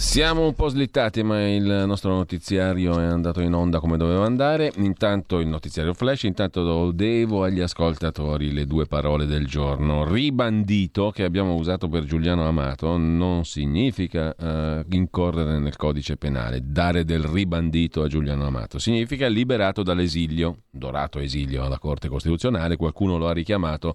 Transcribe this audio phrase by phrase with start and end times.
[0.00, 4.72] Siamo un po' slittati, ma il nostro notiziario è andato in onda come doveva andare.
[4.76, 10.10] Intanto il notiziario flash, intanto devo agli ascoltatori le due parole del giorno.
[10.10, 16.60] Ribandito, che abbiamo usato per Giuliano Amato, non significa uh, incorrere nel codice penale.
[16.64, 23.18] Dare del ribandito a Giuliano Amato significa liberato dall'esilio, dorato esilio alla Corte Costituzionale, qualcuno
[23.18, 23.94] lo ha richiamato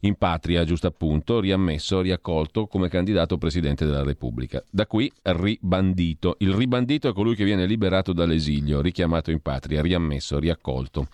[0.00, 4.62] in patria, giusto appunto, riammesso, riaccolto come candidato presidente della Repubblica.
[4.70, 6.36] Da qui ribandito.
[6.38, 11.08] Il ribandito è colui che viene liberato dall'esilio, richiamato in patria, riammesso, riaccolto.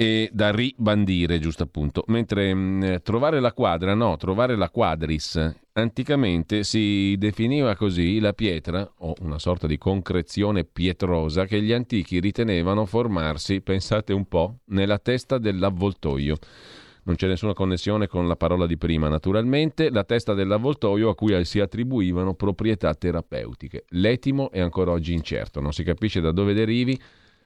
[0.00, 2.04] E da ribandire, giusto appunto.
[2.06, 5.54] Mentre mh, mm, trovare la quadra, no, trovare la quadris.
[5.72, 12.20] Anticamente si definiva così la pietra, o una sorta di concrezione pietrosa, che gli antichi
[12.20, 16.36] ritenevano formarsi, pensate un po', nella testa dell'avvoltoio
[17.04, 21.44] non c'è nessuna connessione con la parola di prima, naturalmente, la testa dell'avvoltoio a cui
[21.44, 23.84] si attribuivano proprietà terapeutiche.
[23.90, 26.98] L'etimo è ancora oggi incerto, non si capisce da dove derivi,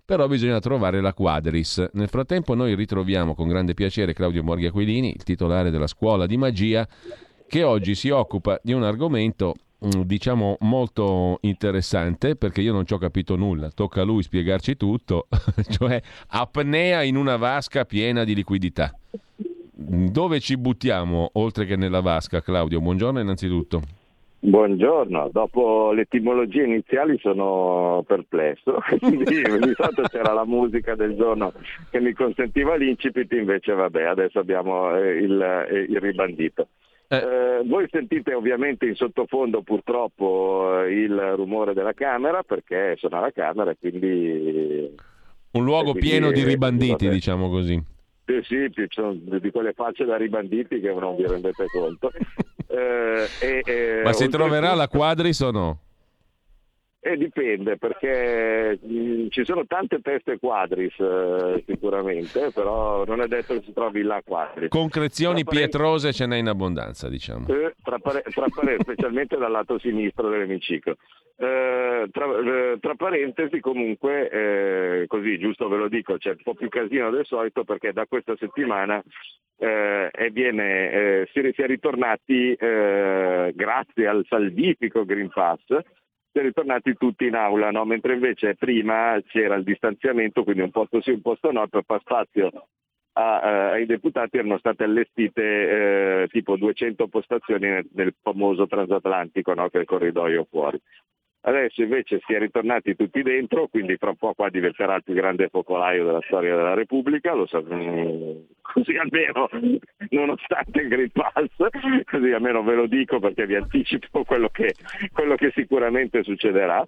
[0.04, 1.88] però bisogna trovare la quadris.
[1.92, 6.36] Nel frattempo noi ritroviamo con grande piacere Claudio Borghi Aquilini, il titolare della scuola di
[6.36, 6.86] magia,
[7.46, 9.54] che oggi si occupa di un argomento
[10.04, 15.26] diciamo molto interessante perché io non ci ho capito nulla, tocca a lui spiegarci tutto,
[15.68, 18.96] cioè apnea in una vasca piena di liquidità.
[19.74, 22.80] Dove ci buttiamo oltre che nella vasca, Claudio?
[22.80, 23.80] Buongiorno innanzitutto.
[24.44, 31.52] Buongiorno, dopo le etimologie iniziali sono perplesso, quindi di solito c'era la musica del giorno
[31.90, 36.66] che mi consentiva l'incipit, invece vabbè, adesso abbiamo eh, il, eh, il ribandito.
[37.12, 37.16] Eh.
[37.16, 43.30] Eh, voi sentite ovviamente in sottofondo purtroppo eh, il rumore della camera perché sono alla
[43.30, 44.94] camera e quindi...
[45.50, 47.74] Un luogo quindi, pieno di ribanditi, diciamo così.
[48.24, 52.10] Sì, sì, ci sono di quelle facce da ribanditi che non vi rendete conto.
[52.68, 55.78] eh, e, e, Ma si troverà la quadris o no?
[57.04, 63.26] Eh, dipende perché mh, mm, ci sono tante teste quadris eh, sicuramente, però non è
[63.26, 64.68] detto che si trovi la quadris.
[64.68, 67.48] Concrezioni tra pietrose ce n'è in abbondanza, diciamo.
[67.48, 70.96] Eh, tra, pare- tra pare- specialmente dal lato sinistro dell'emiciclo.
[71.38, 76.54] Eh, tra, eh, tra, parentesi comunque, eh, così giusto ve lo dico, c'è un po'
[76.54, 79.02] più casino del solito perché da questa settimana
[79.58, 85.64] eh, viene, si, è ritornati grazie al salvifico Green Pass,
[86.32, 87.84] si è ritornati tutti in aula, no?
[87.84, 92.00] mentre invece prima c'era il distanziamento, quindi un posto sì, un posto no, per far
[92.00, 92.50] spazio
[93.14, 99.68] a, ai deputati erano state allestite eh, tipo 200 postazioni nel, nel famoso transatlantico, no?
[99.68, 100.80] che è il corridoio fuori.
[101.44, 105.14] Adesso invece si è ritornati tutti dentro, quindi tra un po' qua diventerà il più
[105.14, 109.48] grande focolaio della storia della Repubblica, lo sappiamo così almeno,
[110.10, 114.74] nonostante il Green Pass, così almeno ve lo dico perché vi anticipo quello che,
[115.12, 116.86] quello che sicuramente succederà.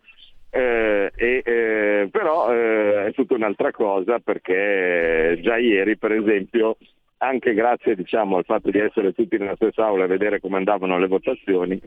[0.50, 6.76] Eh, eh, però eh, è tutta un'altra cosa perché già ieri per esempio
[7.16, 10.96] anche grazie diciamo, al fatto di essere tutti nella stessa aula e vedere come andavano
[10.96, 11.80] le votazioni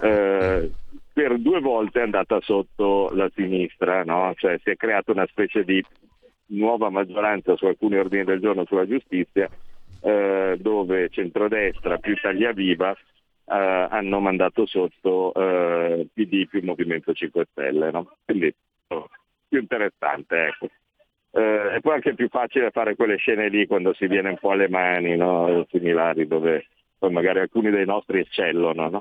[0.00, 0.70] eh,
[1.14, 4.34] per due volte è andata sotto la sinistra, no?
[4.36, 5.82] cioè si è creata una specie di
[6.46, 9.48] nuova maggioranza su alcuni ordini del giorno sulla giustizia,
[10.00, 12.96] eh, dove centrodestra più Italia Viva eh,
[13.46, 17.92] hanno mandato sotto eh, PD più Movimento 5 Stelle.
[17.92, 18.16] No?
[18.24, 18.52] Quindi
[18.88, 19.08] oh,
[19.48, 20.68] più interessante, ecco.
[21.30, 24.50] Eh, è poi anche più facile fare quelle scene lì quando si viene un po'
[24.50, 25.64] alle mani, no?
[25.70, 26.66] similari, dove
[26.98, 28.88] poi magari alcuni dei nostri eccellono.
[28.88, 29.00] No?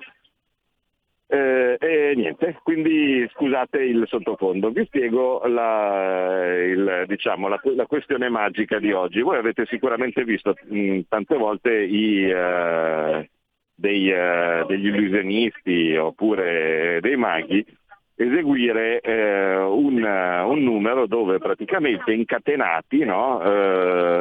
[1.26, 8.30] Eh, e niente, quindi scusate il sottofondo, vi spiego la, il, diciamo, la, la, questione
[8.30, 9.22] magica di oggi.
[9.22, 13.26] Voi avete sicuramente visto mh, tante volte i, uh,
[13.74, 17.66] dei, uh, degli illusionisti oppure dei maghi
[18.16, 23.40] eseguire uh, un, un, numero dove praticamente incatenati no,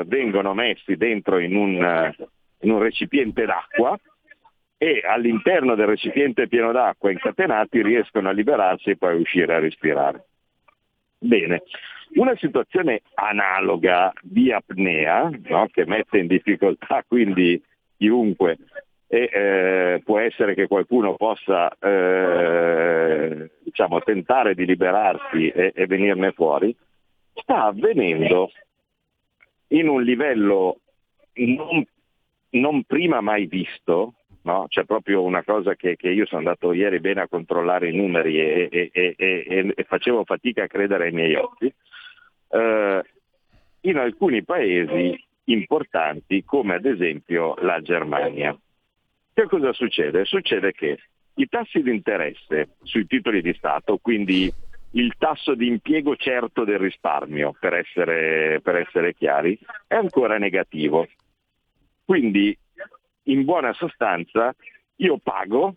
[0.06, 2.14] vengono messi dentro in un,
[2.60, 3.98] in un recipiente d'acqua
[4.82, 10.24] e all'interno del recipiente pieno d'acqua incatenati riescono a liberarsi e poi uscire a respirare.
[11.18, 11.62] Bene,
[12.14, 17.62] una situazione analoga di apnea, no, che mette in difficoltà quindi
[17.96, 18.58] chiunque
[19.06, 26.32] e eh, può essere che qualcuno possa eh, diciamo, tentare di liberarsi e, e venirne
[26.32, 26.74] fuori,
[27.34, 28.50] sta avvenendo
[29.68, 30.80] in un livello
[31.34, 31.86] non,
[32.50, 34.66] non prima mai visto, No?
[34.68, 38.38] C'è proprio una cosa che, che, io sono andato ieri bene a controllare i numeri
[38.40, 41.72] e, e, e, e facevo fatica a credere ai miei occhi.
[42.48, 43.00] Uh,
[43.82, 48.56] in alcuni paesi importanti come ad esempio la Germania.
[49.32, 50.24] Che cosa succede?
[50.24, 50.98] Succede che
[51.34, 54.52] i tassi di interesse sui titoli di Stato, quindi
[54.92, 61.08] il tasso di impiego certo del risparmio, per essere, per essere chiari, è ancora negativo.
[62.04, 62.56] Quindi,
[63.24, 64.54] in buona sostanza,
[64.96, 65.76] io pago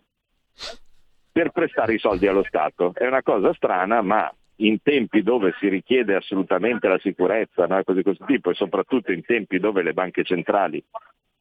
[1.32, 2.92] per prestare i soldi allo Stato.
[2.94, 7.82] È una cosa strana, ma in tempi dove si richiede assolutamente la sicurezza, no?
[7.82, 10.82] cose di questo tipo, e soprattutto in tempi dove le banche centrali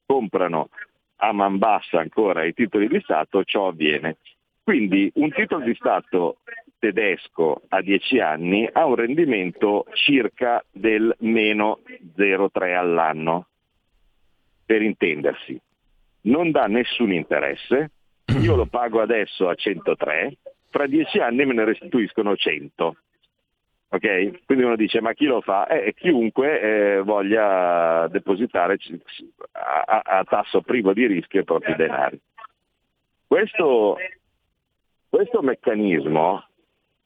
[0.06, 0.70] comprano
[1.18, 4.18] a man bassa ancora i titoli di Stato, ciò avviene.
[4.64, 6.40] Quindi un titolo di Stato
[6.78, 11.80] tedesco a 10 anni ha un rendimento circa del meno
[12.18, 13.48] 0,3 all'anno,
[14.66, 15.60] per intendersi.
[16.26, 17.92] Non dà nessun interesse,
[18.42, 20.38] io lo pago adesso a 103,
[20.70, 22.96] fra 10 anni me ne restituiscono 100.
[23.90, 24.42] Okay?
[24.46, 25.68] Quindi uno dice ma chi lo fa?
[25.68, 28.78] Eh, chiunque eh, voglia depositare
[29.52, 32.20] a, a, tasso privo di rischio i propri denari.
[33.28, 33.98] Questo,
[35.08, 36.44] questo meccanismo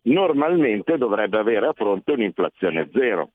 [0.03, 3.31] normalmente dovrebbe avere a fronte un'inflazione zero.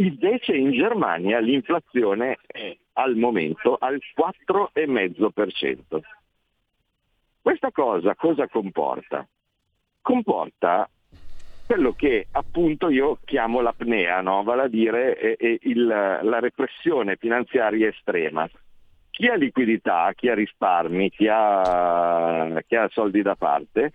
[0.00, 6.00] Invece in Germania l'inflazione è al momento al 4,5%.
[7.42, 9.28] Questa cosa cosa comporta?
[10.00, 10.88] Comporta
[11.66, 14.42] quello che appunto io chiamo l'apnea, no?
[14.42, 18.48] vale a dire eh, eh, il, la repressione finanziaria estrema.
[19.10, 23.92] Chi ha liquidità, chi ha risparmi, chi ha, chi ha soldi da parte,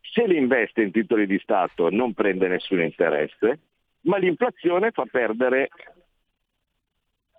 [0.00, 3.58] se li investe in titoli di Stato non prende nessun interesse,
[4.08, 5.68] ma l'inflazione fa perdere,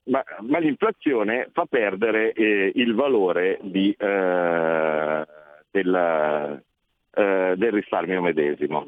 [0.03, 5.25] ma, ma l'inflazione fa perdere eh, il valore di, eh,
[5.71, 6.63] del,
[7.11, 8.87] eh, del risparmio medesimo.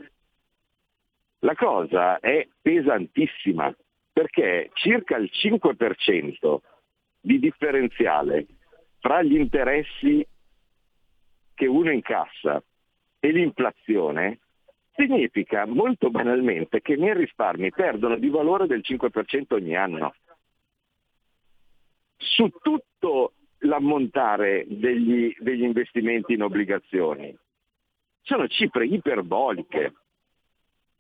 [1.40, 3.76] La cosa è pesantissima
[4.14, 6.58] perché circa il 5%
[7.20, 8.46] di differenziale
[9.00, 10.24] fra gli interessi
[11.56, 12.62] che uno incassa
[13.20, 14.40] e l'inflazione
[15.02, 20.14] significa molto banalmente che i miei risparmi perdono di valore del 5% ogni anno.
[22.18, 27.36] Su tutto l'ammontare degli, degli investimenti in obbligazioni
[28.22, 29.94] sono cifre iperboliche.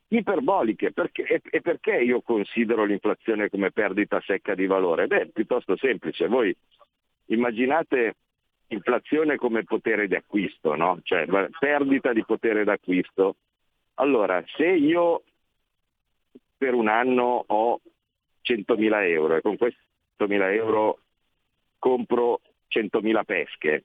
[0.07, 5.07] Iperboliche, perché, e, e perché io considero l'inflazione come perdita secca di valore?
[5.07, 6.27] Beh, piuttosto semplice.
[6.27, 6.53] Voi
[7.27, 8.15] immaginate
[8.67, 10.99] inflazione come potere di acquisto, no?
[11.03, 11.25] cioè
[11.59, 13.35] perdita di potere d'acquisto.
[13.95, 15.23] Allora, se io
[16.57, 17.79] per un anno ho
[18.43, 19.79] 100.000 euro e con questi
[20.19, 20.99] 100.000 euro
[21.79, 23.83] compro 100.000 pesche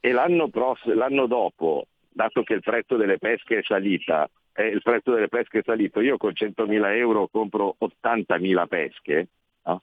[0.00, 4.82] e l'anno, pross- l'anno dopo, dato che il prezzo delle pesche è salita, eh, il
[4.82, 9.28] prezzo delle pesche è salito, io con 100.000 euro compro 80.000 pesche,
[9.64, 9.82] no?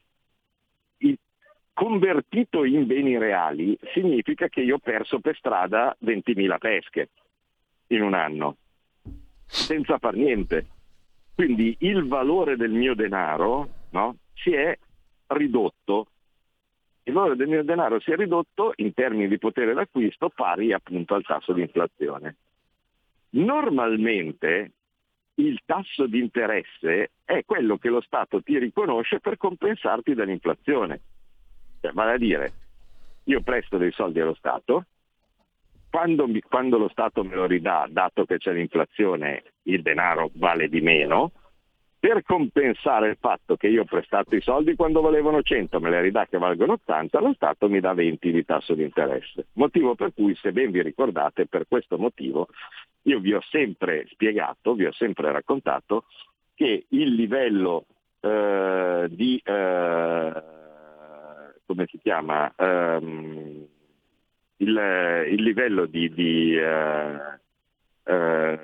[1.00, 1.18] il,
[1.78, 7.10] convertito in beni reali significa che io ho perso per strada 20.000 pesche
[7.88, 8.58] in un anno,
[9.48, 10.68] senza far niente.
[11.34, 14.78] Quindi il valore del mio denaro no, si è
[15.28, 16.08] ridotto.
[17.04, 21.16] Il valore del mio denaro si è ridotto in termini di potere d'acquisto pari appunto
[21.16, 22.36] al tasso di inflazione.
[23.30, 24.72] Normalmente
[25.36, 31.00] il tasso di interesse è quello che lo Stato ti riconosce per compensarti dall'inflazione.
[31.80, 32.54] Cioè, vale a dire,
[33.26, 34.86] io presto dei soldi allo Stato,
[35.98, 40.80] quando, quando lo Stato me lo ridà, dato che c'è l'inflazione, il denaro vale di
[40.80, 41.32] meno,
[42.00, 46.02] per compensare il fatto che io ho prestato i soldi quando valevano 100, me le
[46.02, 49.48] ridà che valgono 80, lo Stato mi dà 20 di tasso di interesse.
[49.54, 52.48] Motivo per cui, se ben vi ricordate, per questo motivo
[53.04, 56.04] io vi ho sempre spiegato, vi ho sempre raccontato
[56.54, 57.86] che il livello
[58.20, 60.32] eh, di eh,
[61.66, 63.68] come si chiama, um,
[64.58, 68.58] il, il, livello di, di uh, uh,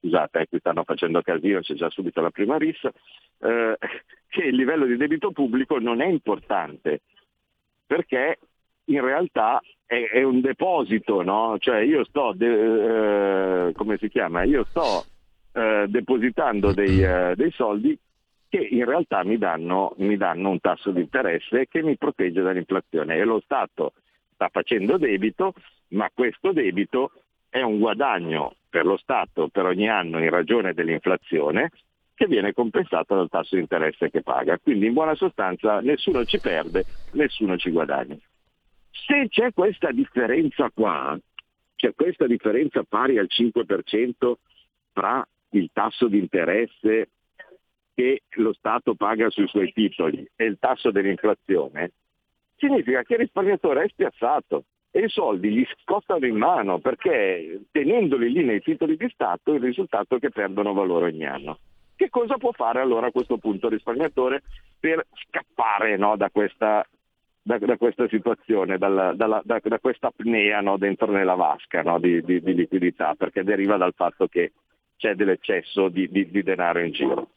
[0.00, 3.74] scusate, eh, qui stanno facendo casino, c'è già subito la prima rissa, uh,
[4.28, 7.00] che il livello di debito pubblico non è importante,
[7.86, 8.38] perché
[8.84, 11.56] in realtà è, è un deposito, no?
[11.58, 14.42] Cioè io sto, de, come si chiama?
[14.44, 15.04] Io sto
[15.56, 16.98] depositando dei,
[17.34, 17.98] dei soldi
[18.48, 23.16] che in realtà mi danno, mi danno un tasso di interesse che mi protegge dall'inflazione
[23.16, 23.94] e lo Stato
[24.36, 25.54] sta facendo debito,
[25.88, 27.10] ma questo debito
[27.48, 31.70] è un guadagno per lo Stato per ogni anno in ragione dell'inflazione
[32.14, 34.58] che viene compensato dal tasso di interesse che paga.
[34.58, 38.16] Quindi in buona sostanza nessuno ci perde, nessuno ci guadagna.
[38.90, 41.18] Se c'è questa differenza qua,
[41.74, 44.32] c'è questa differenza pari al 5%
[44.92, 47.08] tra il tasso di interesse
[47.94, 51.92] che lo Stato paga sui suoi titoli e il tasso dell'inflazione,
[52.56, 58.32] significa che il risparmiatore è spiazzato e i soldi gli scottano in mano perché tenendoli
[58.32, 61.58] lì nei titoli di Stato il risultato è che perdono valore ogni anno.
[61.94, 64.42] Che cosa può fare allora a questo punto il risparmiatore
[64.78, 66.86] per scappare no, da, questa,
[67.42, 71.98] da, da, questa, situazione, dalla, dalla, da, da, questa apnea no, dentro nella vasca no,
[71.98, 74.52] di, di, di, liquidità, perché deriva dal fatto che
[74.96, 77.30] c'è dell'eccesso di, di denaro in giro.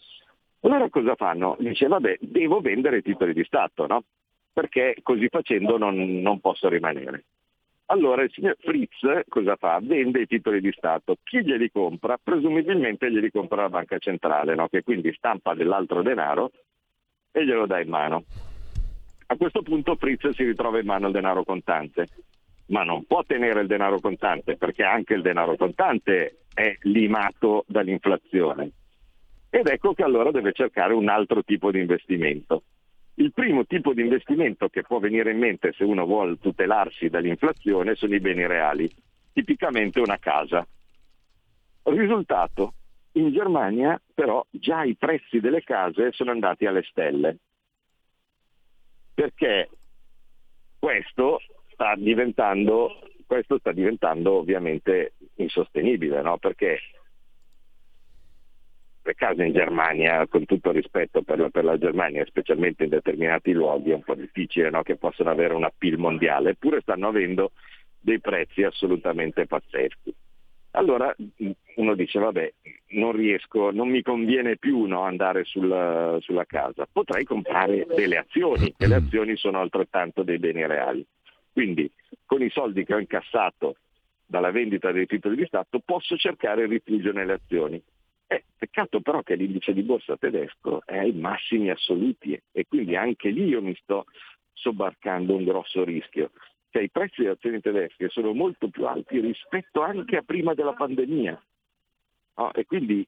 [0.62, 1.56] Allora cosa fanno?
[1.60, 4.04] Dice, vabbè, devo vendere i titoli di Stato, no?
[4.52, 7.26] Perché così facendo non, non posso rimanere.
[7.92, 9.80] Allora il signor Fritz cosa fa?
[9.82, 11.18] Vende i titoli di Stato.
[11.24, 12.20] Chi glieli compra?
[12.22, 14.68] Presumibilmente glieli compra la banca centrale, no?
[14.68, 16.52] che quindi stampa dell'altro denaro
[17.32, 18.26] e glielo dà in mano.
[19.28, 22.08] A questo punto Fritz si ritrova in mano il denaro contante,
[22.68, 28.72] ma non può tenere il denaro contante perché anche il denaro contante è limato dall'inflazione.
[29.50, 32.64] Ed ecco che allora deve cercare un altro tipo di investimento.
[33.20, 37.96] Il primo tipo di investimento che può venire in mente se uno vuole tutelarsi dall'inflazione
[37.96, 38.90] sono i beni reali,
[39.34, 40.66] tipicamente una casa.
[41.84, 42.76] Risultato,
[43.14, 47.38] in Germania però già i prezzi delle case sono andati alle stelle,
[49.14, 49.70] perché
[50.80, 51.42] questo
[51.74, 56.38] sta diventando, questo sta diventando ovviamente insostenibile, no?
[56.38, 56.80] perché
[59.02, 63.52] le case in Germania, con tutto rispetto per la, per la, Germania, specialmente in determinati
[63.52, 64.84] luoghi, è un po' difficile no?
[64.84, 67.52] che possano avere un appeal mondiale, eppure stanno avendo
[68.00, 70.14] dei prezzi assolutamente pazzeschi.
[70.72, 71.14] Allora
[71.76, 72.54] uno dice, vabbè,
[72.90, 78.74] non riesco, non mi conviene più no, andare sul, sulla casa, potrei comprare delle azioni,
[78.78, 81.06] e le azioni sono altrettanto dei beni reali.
[81.52, 81.92] Quindi
[82.26, 83.78] con i soldi che ho incassato
[84.26, 87.82] dalla vendita dei titoli di Stato posso cercare rifugio nelle azioni.
[88.32, 93.30] Eh, peccato però che l'indice di borsa tedesco è ai massimi assoluti e quindi anche
[93.30, 94.06] lì io mi sto
[94.54, 96.30] sobbarcando un grosso rischio.
[96.70, 100.74] Cioè, I prezzi delle azioni tedesche sono molto più alti rispetto anche a prima della
[100.74, 101.44] pandemia.
[102.36, 102.54] No?
[102.54, 103.04] E quindi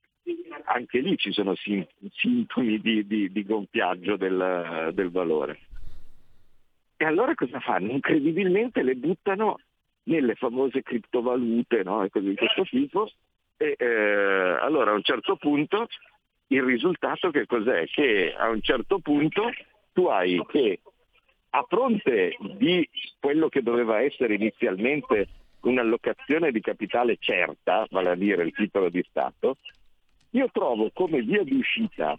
[0.63, 5.59] anche lì ci sono sintomi di, di, di gonfiaggio del, del valore.
[6.97, 7.91] E allora cosa fanno?
[7.91, 9.59] Incredibilmente le buttano
[10.05, 12.03] nelle famose criptovalute no?
[12.03, 13.07] e cose di questo tipo
[13.61, 15.87] e eh, allora a un certo punto
[16.47, 17.85] il risultato che cos'è?
[17.85, 19.51] Che a un certo punto
[19.93, 20.79] tu hai che
[21.51, 22.89] a fronte di
[23.19, 25.27] quello che doveva essere inizialmente
[25.61, 29.57] un'allocazione di capitale certa, vale a dire il titolo di Stato,
[30.31, 32.15] io trovo come via di uscita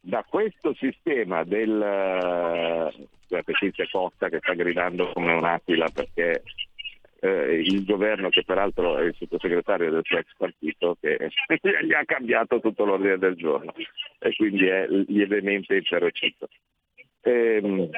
[0.00, 1.78] da questo sistema del...
[3.28, 6.42] Guardate, qui c'è Costa che sta gridando come un'aquila perché
[7.20, 11.30] eh, il governo che peraltro è il sottosegretario del suo ex partito che
[11.82, 13.72] gli ha cambiato tutto l'ordine del giorno
[14.18, 16.48] e quindi è lievemente interrocito.
[17.22, 17.90] Ehm,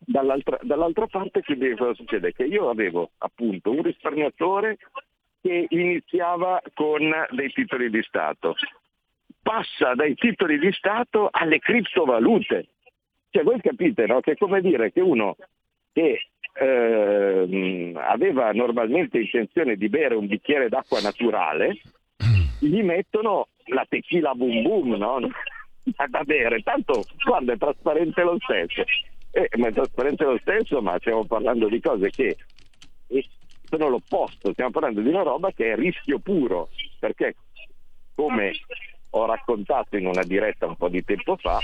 [0.00, 2.32] dall'altra, dall'altra, parte quindi cosa succede?
[2.32, 4.78] Che io avevo appunto un risparmiatore
[5.40, 8.56] che iniziava con dei titoli di Stato,
[9.40, 12.66] passa dai titoli di Stato alle criptovalute.
[13.30, 14.20] Cioè voi capite no?
[14.20, 15.36] che è come dire che uno
[15.92, 16.28] che
[16.60, 21.80] eh, aveva normalmente intenzione di bere un bicchiere d'acqua naturale,
[22.58, 25.20] gli mettono la tequila boom boom no?
[26.08, 28.82] da bere, tanto guarda è trasparente lo stesso.
[29.30, 32.36] Eh, ma è trasparente lo stesso, ma stiamo parlando di cose che
[33.68, 37.36] sono l'opposto, stiamo parlando di una roba che è rischio puro, perché
[38.14, 38.52] come
[39.10, 41.58] ho raccontato in una diretta un po' di tempo fa,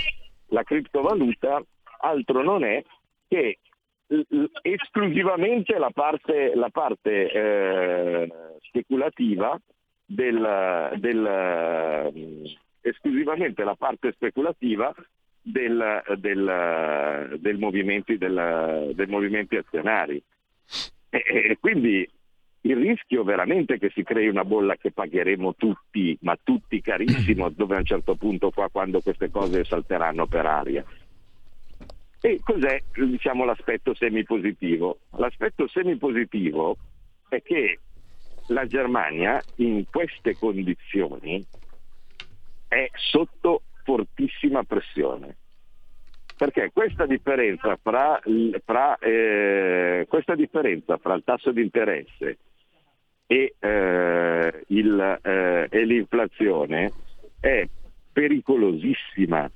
[0.49, 1.61] la criptovaluta
[2.01, 2.83] altro non è
[3.27, 3.59] che
[4.61, 8.31] esclusivamente la parte, la parte eh,
[8.61, 9.59] speculativa
[10.05, 14.93] del, del, esclusivamente la parte speculativa
[15.41, 20.21] del, del, del movimenti, dei movimenti azionari.
[21.09, 22.07] E, e quindi
[22.61, 27.75] il rischio veramente che si crei una bolla che pagheremo tutti, ma tutti carissimo, dove
[27.75, 30.83] a un certo punto qua quando queste cose salteranno per aria.
[32.25, 34.97] E cos'è diciamo, l'aspetto semipositivo?
[35.17, 36.75] L'aspetto semipositivo
[37.29, 37.81] è che
[38.47, 41.45] la Germania in queste condizioni
[42.67, 45.35] è sotto fortissima pressione.
[46.35, 48.19] Perché questa differenza fra,
[48.65, 52.39] fra, eh, questa differenza fra il tasso di interesse
[53.27, 56.91] e, eh, il, eh, e l'inflazione
[57.39, 57.69] è
[58.11, 59.47] pericolosissima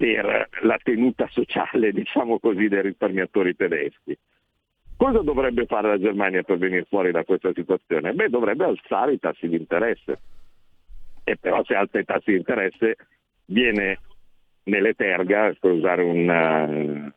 [0.00, 4.16] per la tenuta sociale, diciamo così, dei risparmiatori tedeschi.
[4.96, 8.14] Cosa dovrebbe fare la Germania per venire fuori da questa situazione?
[8.14, 10.18] Beh, dovrebbe alzare i tassi di interesse.
[11.22, 12.96] E però se alza i tassi di interesse
[13.44, 13.98] viene
[14.62, 17.12] nelle terga, per usare un,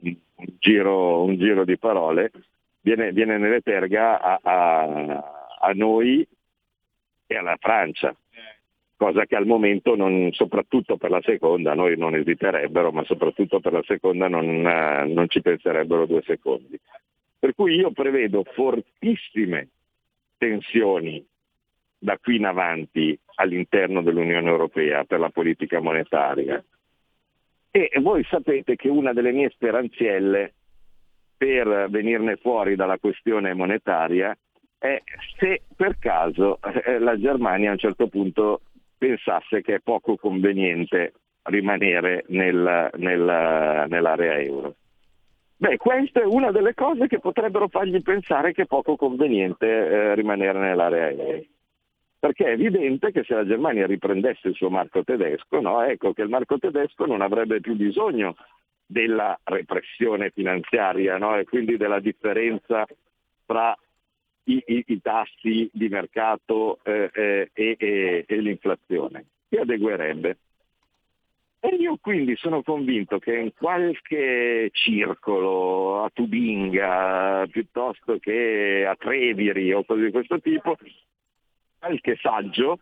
[0.00, 0.16] uh, un,
[0.58, 2.32] giro, un giro, di parole,
[2.80, 5.24] viene, viene nelle terga a, a,
[5.60, 6.26] a noi
[7.24, 8.12] e alla Francia
[8.96, 13.72] cosa che al momento, non, soprattutto per la seconda, noi non esiterebbero, ma soprattutto per
[13.72, 16.78] la seconda non, eh, non ci penserebbero due secondi.
[17.38, 19.68] Per cui io prevedo fortissime
[20.38, 21.24] tensioni
[21.98, 26.62] da qui in avanti all'interno dell'Unione Europea per la politica monetaria.
[27.70, 30.54] E voi sapete che una delle mie speranzielle
[31.36, 34.36] per venirne fuori dalla questione monetaria
[34.78, 35.02] è
[35.38, 38.60] se per caso eh, la Germania a un certo punto
[38.96, 41.12] pensasse che è poco conveniente
[41.44, 44.74] rimanere nel, nel, nell'area euro.
[45.58, 50.14] Beh, questa è una delle cose che potrebbero fargli pensare che è poco conveniente eh,
[50.14, 51.44] rimanere nell'area euro.
[52.18, 55.82] Perché è evidente che se la Germania riprendesse il suo marco tedesco, no?
[55.82, 58.36] ecco che il marco tedesco non avrebbe più bisogno
[58.84, 61.36] della repressione finanziaria no?
[61.36, 62.84] e quindi della differenza
[63.46, 63.76] tra
[64.46, 70.38] i, i, i tassi di mercato eh, eh, e, e, l'inflazione, si adeguerebbe.
[71.60, 79.72] E io quindi sono convinto che in qualche circolo a Tubinga piuttosto che a Treviri
[79.72, 80.76] o cose di questo tipo,
[81.78, 82.78] qualche saggio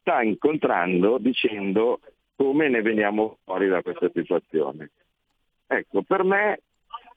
[0.00, 2.00] sta incontrando dicendo
[2.36, 4.90] come ne veniamo fuori da questa situazione.
[5.66, 6.60] Ecco, per me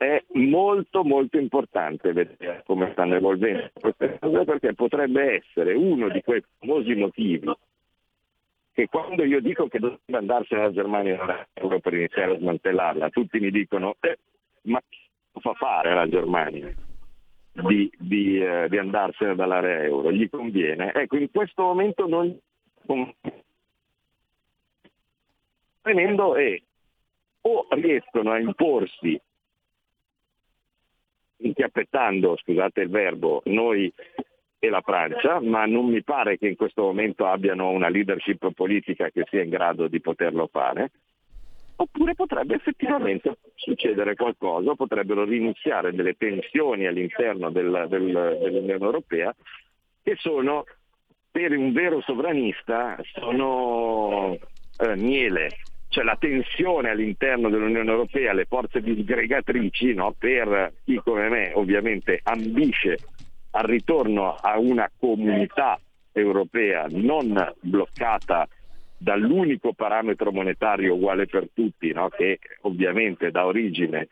[0.02, 6.24] è molto molto importante vedere come stanno evolvendo queste cose perché potrebbe essere uno di
[6.24, 7.54] quei famosi motivi
[8.74, 13.52] che quando io dico che dovrebbe andarsene la Germania per iniziare a smantellarla, tutti mi
[13.52, 14.18] dicono eh,
[14.64, 14.98] ma che
[15.40, 16.74] fa fare la Germania
[17.52, 20.12] di, di, eh, di andarsene dall'area euro?
[20.12, 20.94] Gli conviene?
[20.94, 22.40] Ecco, in questo momento non
[25.84, 26.64] venendo e
[27.42, 29.22] o riescono a imporsi
[31.42, 33.92] inchiappettando, scusate il verbo, noi
[34.60, 39.10] e la Francia, ma non mi pare che in questo momento abbiano una leadership politica
[39.10, 40.92] che sia in grado di poterlo fare,
[41.78, 49.36] oppure potrebbe effettivamente succedere qualcosa, potrebbero riniziare delle tensioni all'interno del, del, dell'Unione Europea
[50.04, 50.66] che sono
[51.32, 54.38] per un vero sovranista sono
[54.78, 55.50] eh, miele,
[55.92, 62.22] cioè la tensione all'interno dell'Unione Europea, le forze disgregatrici, no, per chi come me ovviamente
[62.24, 62.98] ambisce
[63.52, 65.78] al ritorno a una comunità
[66.14, 68.48] europea non bloccata
[68.98, 74.08] dall'unico parametro monetario uguale per tutti, no, che ovviamente dà origine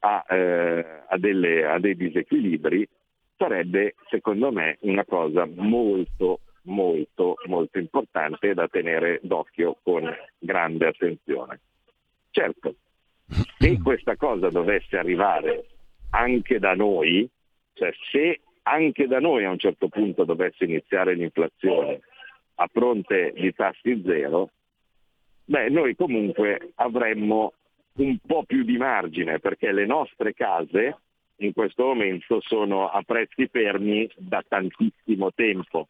[0.00, 2.86] a, eh, a, delle, a dei disequilibri,
[3.38, 11.60] sarebbe secondo me una cosa molto molto molto importante da tenere d'occhio con grande attenzione.
[12.30, 12.74] Certo,
[13.58, 15.66] se questa cosa dovesse arrivare
[16.10, 17.28] anche da noi,
[17.74, 22.00] cioè se anche da noi a un certo punto dovesse iniziare l'inflazione
[22.56, 24.50] a fronte di tassi zero,
[25.44, 27.52] beh, noi comunque avremmo
[27.96, 30.98] un po' più di margine perché le nostre case
[31.38, 35.88] in questo momento sono a prezzi fermi da tantissimo tempo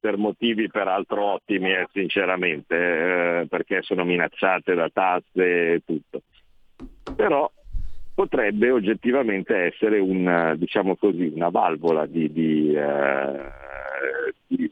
[0.00, 6.22] per motivi peraltro ottimi, eh, sinceramente, eh, perché sono minacciate da tasse e tutto.
[7.14, 7.50] Però
[8.14, 13.52] potrebbe oggettivamente essere una, diciamo così, una valvola di, di, eh,
[14.46, 14.70] di,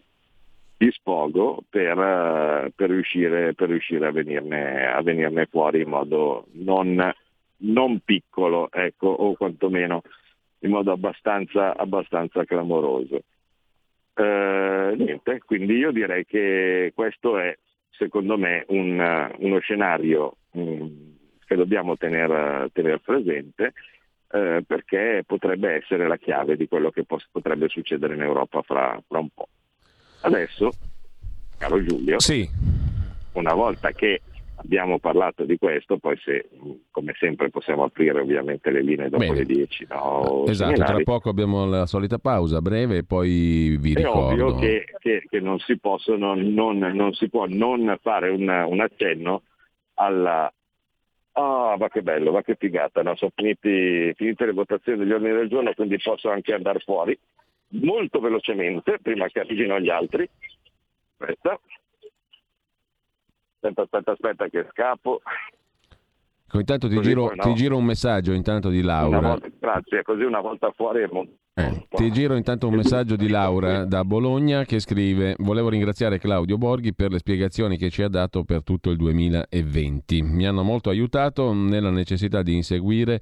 [0.77, 6.47] di sfogo per, eh, per, riuscire, per riuscire a, venirne, a, venirne, fuori in modo
[6.53, 7.13] non,
[7.59, 10.03] non piccolo, ecco, o quantomeno
[10.61, 13.23] in modo abbastanza, abbastanza clamoroso.
[14.19, 17.57] Eh, niente, quindi io direi che questo è
[17.91, 23.75] secondo me un, uno scenario um, che dobbiamo tenere, tenere presente
[24.33, 29.01] eh, perché potrebbe essere la chiave di quello che pos- potrebbe succedere in Europa fra,
[29.07, 29.49] fra, un po'.
[30.23, 30.71] Adesso,
[31.57, 32.49] caro Giulio, sì.
[33.35, 34.21] una volta che
[34.61, 36.49] abbiamo parlato di questo, poi se
[36.91, 39.39] come sempre possiamo aprire ovviamente le linee dopo Bene.
[39.39, 39.87] le 10.
[39.91, 40.45] No?
[40.47, 41.05] Esatto, Seminari.
[41.05, 44.21] tra poco abbiamo la solita pausa breve e poi vi È ricordo.
[44.29, 48.49] È ovvio che, che, che, non, si possono, non, non, si può non fare un,
[48.49, 49.43] un accenno
[49.95, 50.53] alla...
[51.33, 53.15] Ah, oh, ma che bello, ma che figata, no?
[53.15, 57.17] sono finiti, finite le votazioni degli ordini del giorno, quindi posso anche andare fuori
[57.71, 60.29] molto velocemente, prima che arrivino gli altri.
[61.17, 61.61] Aspetta.
[63.61, 65.21] Aspetta, aspetta, aspetta che scappo.
[66.53, 67.43] Intanto ti giro, no.
[67.43, 69.21] ti giro, un messaggio intanto di Laura.
[69.21, 71.03] Volta, grazie, così una volta fuori.
[71.55, 76.57] Eh, ti giro intanto un messaggio di Laura da Bologna che scrive Volevo ringraziare Claudio
[76.57, 80.23] Borghi per le spiegazioni che ci ha dato per tutto il 2020.
[80.23, 83.21] Mi hanno molto aiutato nella necessità di inseguire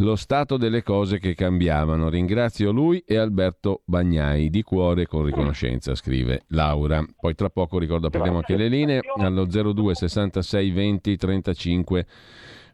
[0.00, 2.08] lo stato delle cose che cambiavano.
[2.08, 7.04] Ringrazio lui e Alberto Bagnai, di cuore con riconoscenza, scrive Laura.
[7.18, 12.06] Poi tra poco ricordo apriamo anche le linee allo 02 66 20 35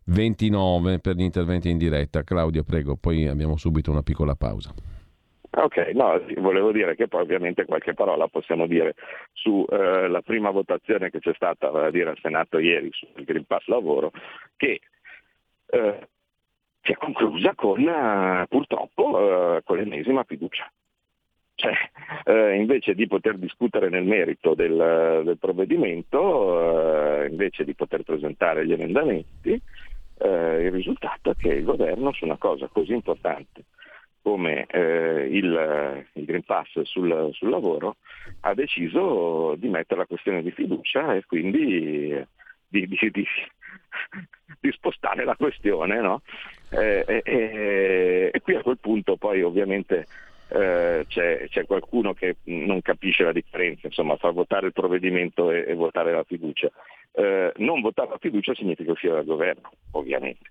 [0.06, 2.22] 29 per gli interventi in diretta.
[2.22, 4.72] Claudio, prego, poi abbiamo subito una piccola pausa.
[5.58, 8.94] Ok, no, volevo dire che poi ovviamente qualche parola possiamo dire
[9.32, 14.12] sulla eh, prima votazione che c'è stata dire al Senato ieri sul Green Pass lavoro,
[14.56, 14.80] che
[15.68, 16.08] eh,
[16.86, 20.70] si è conclusa con eh, purtroppo eh, con l'ennesima fiducia.
[21.56, 21.72] Cioè,
[22.24, 28.72] eh, invece di poter discutere nel merito del, del provvedimento, invece di poter presentare gli
[28.72, 29.60] emendamenti,
[30.18, 33.64] il risultato è che il governo su una cosa così importante
[34.22, 37.96] come il, il, Green Pass sul, sul, lavoro
[38.40, 42.24] ha deciso di mettere la questione di fiducia e quindi
[42.66, 43.26] di, di, di,
[44.60, 46.00] di spostare la questione.
[46.00, 46.22] No?
[46.70, 50.06] Eh, e, e, qui a quel punto poi ovviamente
[50.48, 55.64] eh, c'è, c'è, qualcuno che non capisce la differenza, insomma far votare il provvedimento e,
[55.66, 56.70] e votare la fiducia.
[57.12, 60.50] Eh, non votare la fiducia significa uscire dal governo, ovviamente.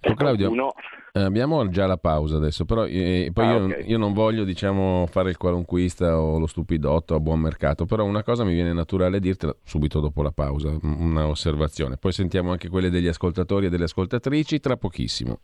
[0.00, 0.72] Oh, Claudio, qualcuno...
[1.12, 3.88] Eh, abbiamo già la pausa adesso, però eh, poi ah, io, okay.
[3.88, 8.22] io, non voglio diciamo, fare il qualunquista o lo stupidotto a buon mercato, però una
[8.22, 11.96] cosa mi viene naturale dirtela subito dopo la pausa, una osservazione.
[11.96, 15.40] Poi sentiamo anche quelle degli ascoltatori e delle ascoltatrici tra pochissimo.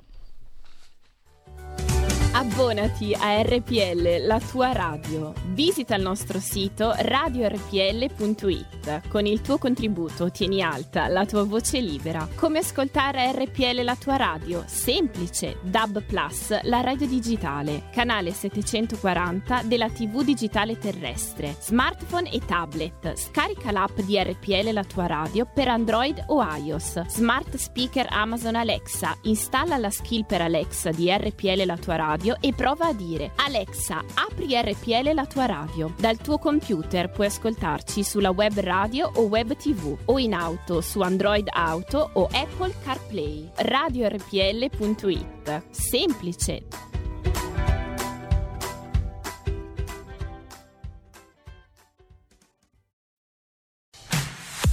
[2.35, 5.33] Abbonati a RPL, la tua radio.
[5.53, 8.74] Visita il nostro sito radiorpl.it.
[9.09, 12.29] Con il tuo contributo tieni alta la tua voce libera.
[12.35, 14.63] Come ascoltare RPL la tua radio?
[14.67, 15.59] Semplice.
[15.63, 17.85] DAB Plus, la radio digitale.
[17.93, 21.57] Canale 740 della TV digitale terrestre.
[21.61, 23.15] Smartphone e tablet.
[23.15, 27.07] Scarica l'app di RPL la tua radio per Android o iOS.
[27.07, 29.17] Smart speaker Amazon Alexa.
[29.23, 34.03] Installa la skill per Alexa di RPL la tua radio e prova a dire Alexa,
[34.15, 35.95] apri RPL la tua radio.
[35.97, 38.73] Dal tuo computer puoi ascoltarci sulla web radio
[39.15, 43.51] o web tv o in auto su Android Auto o Apple CarPlay.
[43.57, 45.63] RadioRPL.it.
[45.71, 46.93] Semplice.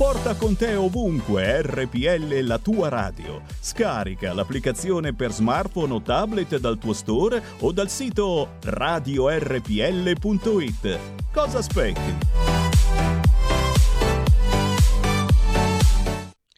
[0.02, 3.44] Porta con te ovunque RPL la tua radio.
[3.60, 11.00] Scarica l'applicazione per smartphone o tablet dal tuo store o dal sito radiorpl.it.
[11.32, 12.51] Cosa aspetti?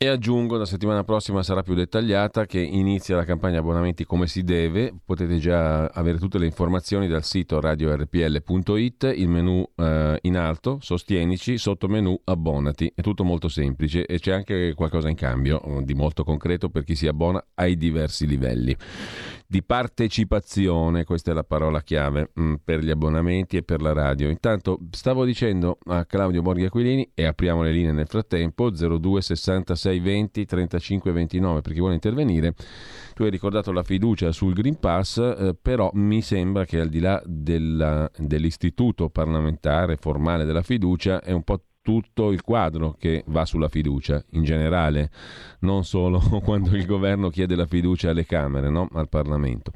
[0.04, 4.44] E aggiungo, la settimana prossima sarà più dettagliata, che inizia la campagna abbonamenti come si
[4.44, 4.94] deve.
[5.06, 11.58] Potete già avere tutte le informazioni dal sito radiorpl.it, il menu eh, in alto, sostienici,
[11.58, 12.92] sotto menu abbonati.
[12.94, 16.96] È tutto molto semplice e c'è anche qualcosa in cambio di molto concreto per chi
[16.96, 18.76] si abbona ai diversi livelli
[19.54, 24.30] di partecipazione, questa è la parola chiave mm, per gli abbonamenti e per la radio.
[24.30, 30.00] Intanto stavo dicendo a Claudio Borghi Aquilini e apriamo le linee nel frattempo 02 66
[30.00, 32.56] 20 35 29 per chi vuole intervenire.
[33.14, 37.00] Tu hai ricordato la fiducia sul Green Pass, eh, però mi sembra che al di
[37.00, 43.46] là della, dell'istituto parlamentare formale della fiducia è un po' tutto il quadro che va
[43.46, 45.12] sulla fiducia in generale,
[45.60, 48.88] non solo quando il governo chiede la fiducia alle Camere, no?
[48.94, 49.74] al Parlamento.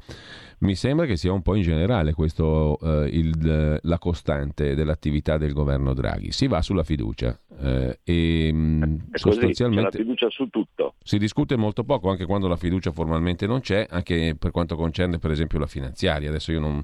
[0.60, 5.94] Mi sembra che sia un po' in generale questo eh, la costante dell'attività del governo
[5.94, 6.32] Draghi.
[6.32, 10.94] Si va sulla fiducia eh, e mm, sostanzialmente la fiducia su tutto.
[11.00, 15.18] Si discute molto poco anche quando la fiducia formalmente non c'è, anche per quanto concerne
[15.18, 16.28] per esempio la finanziaria.
[16.28, 16.82] Adesso io non,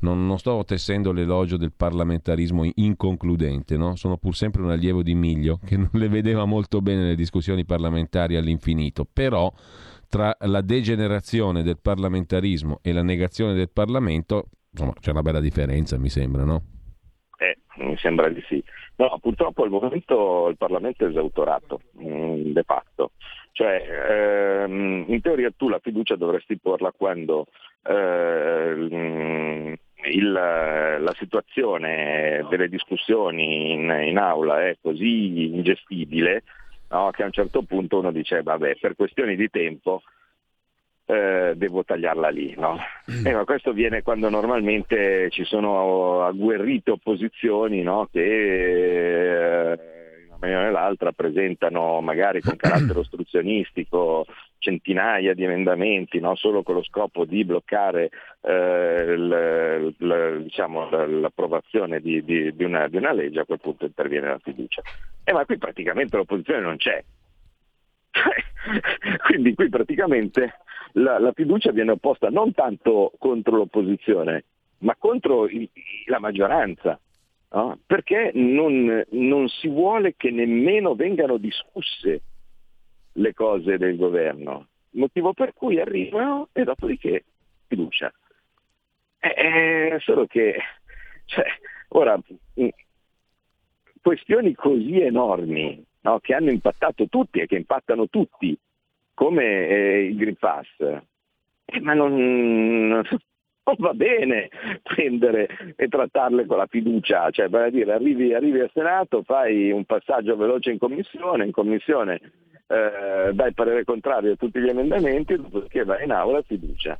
[0.00, 3.96] non, non sto tessendo l'elogio del parlamentarismo inconcludente, no?
[3.96, 7.64] sono pur sempre un allievo di Miglio che non le vedeva molto bene le discussioni
[7.64, 9.52] parlamentari all'infinito, però
[10.08, 15.98] tra la degenerazione del parlamentarismo e la negazione del Parlamento, insomma, c'è una bella differenza,
[15.98, 16.62] mi sembra, no?
[17.38, 18.62] Eh, mi sembra di sì.
[18.96, 23.12] No, purtroppo al momento il Parlamento è esautorato, mm, de fatto.
[23.52, 27.46] Cioè, ehm, in teoria tu la fiducia dovresti porla quando
[27.82, 28.74] eh,
[30.10, 36.42] il, la situazione delle discussioni in, in aula è così ingestibile
[36.88, 37.10] no?
[37.10, 40.02] che a un certo punto uno dice vabbè per questioni di tempo
[41.06, 42.54] eh, devo tagliarla lì.
[42.56, 42.78] No?
[43.10, 43.26] Mm.
[43.26, 48.08] Eh, questo viene quando normalmente ci sono agguerrite opposizioni no?
[48.10, 49.78] che eh,
[50.22, 54.26] in una maniera o nell'altra presentano magari con carattere ostruzionistico
[54.66, 56.34] centinaia di emendamenti no?
[56.34, 62.88] solo con lo scopo di bloccare eh, l, l, diciamo, l'approvazione di, di, di, una,
[62.88, 64.82] di, una, legge, a quel punto interviene la fiducia.
[65.22, 67.02] Eh, ma qui praticamente l'opposizione non c'è.
[69.26, 70.54] Quindi qui praticamente
[70.92, 74.44] la, la, fiducia viene opposta non tanto contro l'opposizione,
[74.78, 75.68] ma contro il,
[76.06, 76.98] la maggioranza.
[77.52, 77.78] No?
[77.86, 82.22] Perché non, non si vuole che nemmeno vengano discusse
[83.16, 87.24] le cose del governo, motivo per cui arrivano e dopodiché
[87.66, 88.12] fiducia.
[89.18, 90.56] È, è solo che,
[91.24, 91.44] cioè,
[91.88, 92.18] ora,
[94.00, 98.56] questioni così enormi no, che hanno impattato tutti e che impattano tutti,
[99.14, 102.14] come eh, il Green Pass, eh, ma non,
[102.86, 103.02] non,
[103.78, 104.48] va bene
[104.82, 110.36] prendere e trattarle con la fiducia, cioè dire arrivi, arrivi al Senato, fai un passaggio
[110.36, 112.20] veloce in commissione, in commissione
[112.66, 116.98] eh, dai parere contrario a tutti gli emendamenti, dopodiché vai in aula fiducia.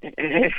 [0.00, 0.50] Eh,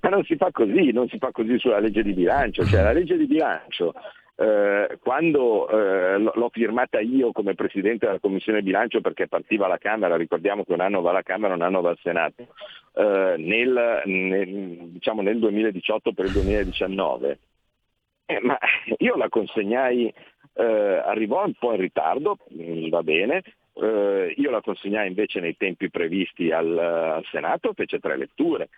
[0.00, 2.92] ma non si fa così, non si fa così sulla legge di bilancio, cioè la
[2.92, 3.94] legge di bilancio
[4.40, 10.16] eh, quando eh, l'ho firmata io come Presidente della Commissione Bilancio perché partiva alla Camera,
[10.16, 12.46] ricordiamo che un anno va alla Camera, un anno va al Senato,
[12.94, 17.38] eh, nel, nel, diciamo nel, 2018 per il 2019,
[18.26, 18.56] eh, ma
[18.98, 20.14] io la consegnai,
[20.58, 23.42] eh, arrivò un po' in ritardo, mm, va bene,
[23.74, 28.68] eh, io la consegnai invece nei tempi previsti al, al Senato, fece tre letture,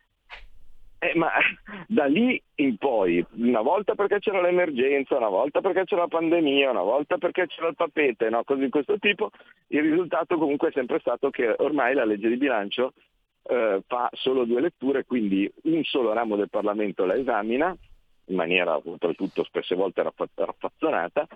[0.98, 1.30] eh, ma
[1.88, 6.70] da lì in poi, una volta perché c'era l'emergenza, una volta perché c'era la pandemia,
[6.70, 8.44] una volta perché c'era il tapete, no?
[8.44, 9.30] cose di questo tipo,
[9.68, 12.92] il risultato comunque è sempre stato che ormai la legge di bilancio
[13.44, 17.74] eh, fa solo due letture, quindi un solo ramo del Parlamento la esamina,
[18.26, 21.26] in maniera oltretutto spesse volte raffazzonata,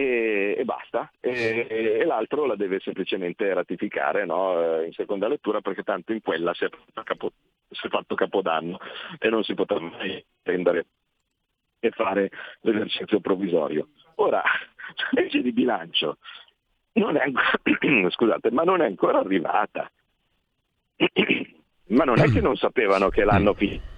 [0.00, 4.78] e, e, basta, e, e, l'altro la deve semplicemente ratificare no?
[4.78, 7.32] Eh, in seconda lettura perché tanto in quella si è fatto, capo,
[7.68, 8.78] si è fatto capodanno
[9.18, 10.86] e non si potrà mai prendere
[11.80, 13.88] e fare l'esercizio provvisorio.
[14.16, 14.40] Ora,
[15.12, 16.16] la legge di bilancio
[16.92, 17.60] non è ancora,
[18.10, 19.90] scusate, ma non è ancora arrivata.
[21.88, 23.88] ma non è che non sapevano che l'anno finito.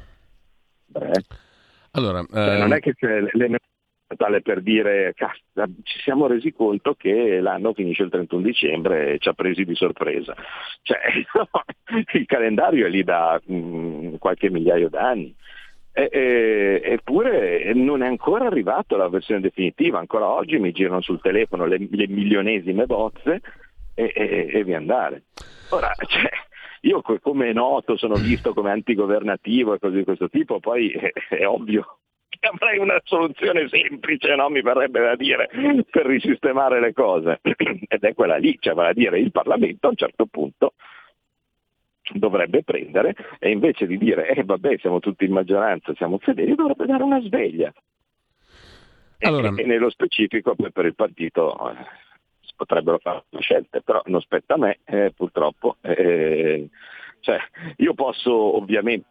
[1.92, 3.48] Allora, cioè, non è ehm, che le,
[4.16, 5.40] tale per dire cazzo,
[5.82, 9.74] ci siamo resi conto che l'anno finisce il 31 dicembre e ci ha presi di
[9.74, 10.34] sorpresa.
[10.82, 10.98] Cioè,
[12.18, 15.34] il calendario è lì da mh, mm, qualche migliaio d'anni.
[15.94, 21.20] E, e, eppure non è ancora arrivata la versione definitiva, ancora oggi mi girano sul
[21.20, 23.42] telefono le, le milionesime bozze
[23.94, 25.24] e, e, e via andare.
[25.70, 26.30] Ora, cioè,
[26.82, 31.12] io come è noto sono visto come antigovernativo e cose di questo tipo, poi è,
[31.36, 31.98] è ovvio
[32.50, 34.48] avrei una soluzione semplice, no?
[34.48, 35.48] mi verrebbe da dire,
[35.90, 37.40] per risistemare le cose.
[37.42, 40.74] Ed è quella lì, cioè vale a dire il Parlamento a un certo punto
[42.14, 46.84] dovrebbe prendere e invece di dire eh vabbè siamo tutti in maggioranza, siamo fedeli, dovrebbe
[46.84, 47.72] dare una sveglia.
[49.20, 49.54] Allora...
[49.56, 51.76] E, e, nello specifico per il partito eh,
[52.40, 55.76] si potrebbero fare scelte, però non spetta a me eh, purtroppo.
[55.80, 56.68] Eh,
[57.20, 57.38] cioè,
[57.76, 59.06] io posso ovviamente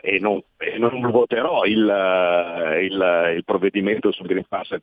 [0.00, 1.78] e non, e non voterò il,
[2.82, 4.76] il, il, provvedimento sul Green Pass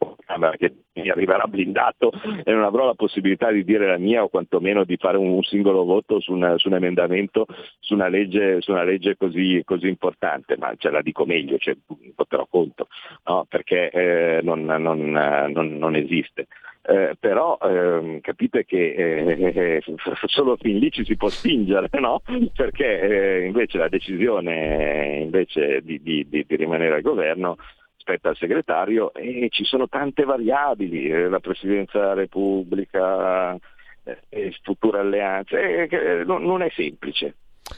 [0.57, 2.11] che mi arriverà blindato
[2.43, 5.43] e non avrò la possibilità di dire la mia o quantomeno di fare un, un
[5.43, 7.45] singolo voto su, una, su, un emendamento,
[7.79, 11.75] su una legge, su una legge così, così, importante, ma ce la dico meglio, cioè,
[12.15, 12.87] voterò contro,
[13.25, 13.45] no?
[13.47, 15.11] perché eh, non, non,
[15.51, 16.47] non esiste
[16.85, 19.83] eh, però ehm, capite che eh, eh,
[20.27, 22.21] solo fin lì ci si può spingere, no?
[22.53, 27.55] perché eh, invece la decisione invece di, di, di, di, rimanere al governo
[27.95, 33.57] spetta al segretario e ci sono tante variabili, eh, la Presidenza della Repubblica,
[34.03, 37.35] eh, future alleanze, non, non è semplice.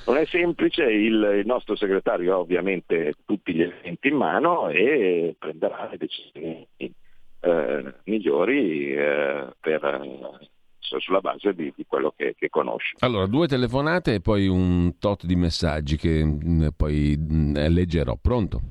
[0.08, 5.36] Non è semplice, il, il, nostro segretario ha ovviamente tutti gli elementi in mano e
[5.38, 6.68] prenderà le decisioni
[7.46, 12.96] eh, migliori eh, per, eh, sulla base di, di quello che, che, conosci.
[13.00, 17.56] Allora, due telefonate e poi un tot di messaggi che mh, mm, poi mh, mm,
[17.68, 18.18] leggerò.
[18.20, 18.62] Pronto?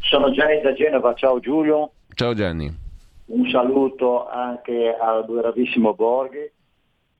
[0.00, 1.92] Sono Gianni da Genova, ciao Giulio.
[2.14, 2.86] Ciao Gianni.
[3.26, 6.50] Un saluto anche al bravissimo Borghi.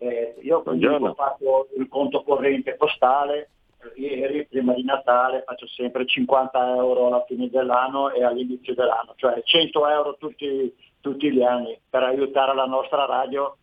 [0.00, 3.50] Eh, io ho fatto il conto corrente postale
[3.94, 9.42] ieri, prima di Natale, faccio sempre 50 euro alla fine dell'anno e all'inizio dell'anno, cioè
[9.42, 13.56] 100 euro tutti, tutti gli anni per aiutare la nostra radio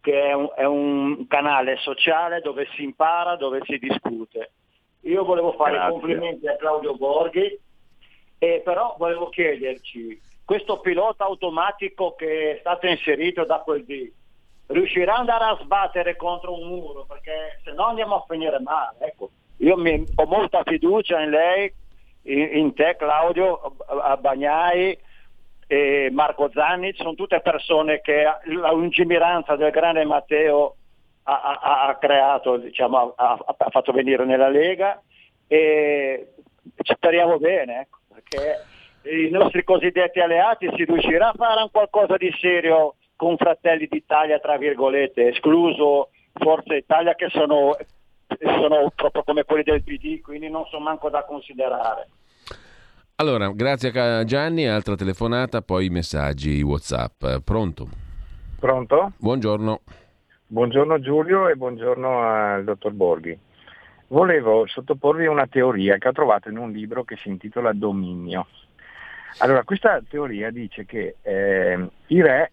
[0.00, 4.52] che è un, è un, canale sociale dove si impara, dove si discute.
[5.02, 5.90] Io volevo fare Grazie.
[5.90, 7.58] complimenti a Claudio Borghi,
[8.38, 14.10] e però volevo chiederci, questo pilota automatico che è stato inserito da quel D,
[14.68, 18.96] riuscirà ad andare a sbattere contro un muro, perché se no andiamo a finire male.
[19.00, 19.30] Ecco.
[19.60, 21.72] Io mi, ho molta fiducia in lei,
[22.22, 23.76] in, in te Claudio,
[24.20, 24.98] Bagnai
[25.66, 30.76] e Marco Zanni, sono tutte persone che la lungimiranza del grande Matteo
[31.24, 35.00] ha, ha, ha creato, diciamo, ha, ha, fatto venire nella Lega.
[35.46, 36.32] E
[36.82, 38.64] ci speriamo bene, ecco, perché
[39.02, 44.38] i nostri cosiddetti alleati si riuscirà a fare un qualcosa di serio con Fratelli d'Italia,
[44.38, 47.76] tra virgolette, escluso Forza Italia che sono,
[48.40, 52.08] sono proprio come quelli del PD, quindi non sono manco da considerare.
[53.16, 57.24] Allora, grazie a Gianni, altra telefonata, poi messaggi WhatsApp.
[57.44, 57.88] Pronto?
[58.58, 59.12] Pronto?
[59.18, 59.80] Buongiorno.
[60.46, 63.38] Buongiorno Giulio e buongiorno al dottor Borghi.
[64.08, 68.46] Volevo sottoporvi una teoria che ho trovato in un libro che si intitola Dominio.
[69.38, 72.50] Allora, questa teoria dice che eh, i re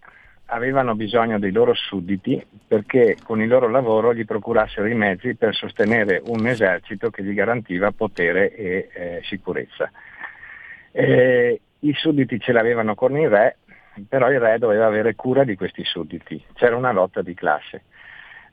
[0.50, 5.54] avevano bisogno dei loro sudditi perché con il loro lavoro gli procurassero i mezzi per
[5.54, 9.90] sostenere un esercito che gli garantiva potere e eh, sicurezza.
[10.92, 13.58] Eh, I sudditi ce l'avevano con il re,
[14.08, 17.82] però il re doveva avere cura di questi sudditi, c'era una lotta di classe.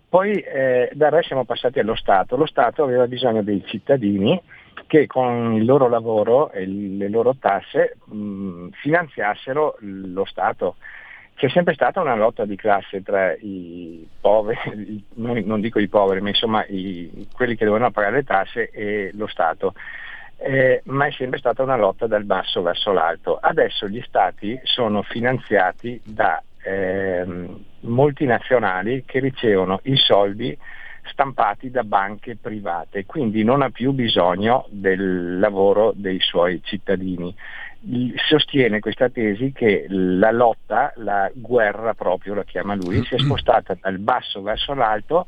[0.07, 4.41] Poi eh, dal re siamo passati allo Stato, lo Stato aveva bisogno dei cittadini
[4.87, 10.75] che con il loro lavoro e le loro tasse mh, finanziassero lo Stato.
[11.35, 16.29] C'è sempre stata una lotta di classe tra i poveri, non, dico i poveri, ma
[16.29, 19.73] insomma i, quelli che dovevano pagare le tasse e lo Stato.
[20.37, 23.37] Eh, ma è sempre stata una lotta dal basso verso l'alto.
[23.37, 27.25] Adesso gli stati sono finanziati da eh,
[27.81, 30.57] multinazionali che ricevono i soldi
[31.11, 37.33] stampati da banche private, quindi non ha più bisogno del lavoro dei suoi cittadini.
[38.29, 43.77] Sostiene questa tesi che la lotta, la guerra proprio la chiama lui, si è spostata
[43.79, 45.27] dal basso verso l'alto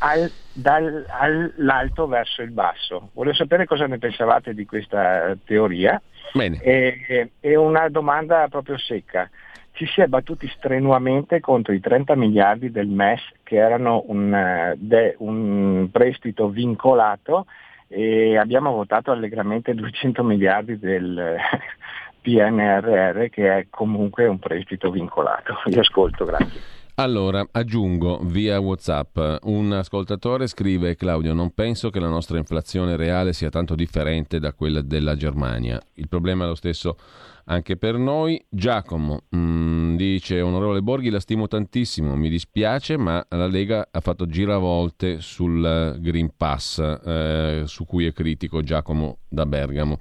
[0.00, 3.10] al, dall'alto verso il basso.
[3.12, 6.00] Volevo sapere cosa ne pensavate di questa teoria.
[6.32, 6.60] Bene.
[6.60, 9.28] E, e una domanda proprio secca.
[9.72, 14.74] Ci si è battuti strenuamente contro i 30 miliardi del MES che erano un, eh,
[14.78, 17.46] de, un prestito vincolato
[17.92, 21.36] e abbiamo votato allegramente 200 miliardi del
[22.22, 25.60] PNRR che è comunque un prestito vincolato.
[25.64, 26.79] Vi ascolto, grazie.
[27.00, 33.32] Allora, aggiungo via WhatsApp, un ascoltatore scrive Claudio, non penso che la nostra inflazione reale
[33.32, 35.80] sia tanto differente da quella della Germania.
[35.94, 36.98] Il problema è lo stesso
[37.46, 38.44] anche per noi.
[38.50, 44.00] Giacomo mh, mm, dice, onorevole Borghi, la stimo tantissimo, mi dispiace, ma la Lega ha
[44.00, 49.96] fatto giravolte sul Green Pass, eh, su cui è critico Giacomo da Bergamo.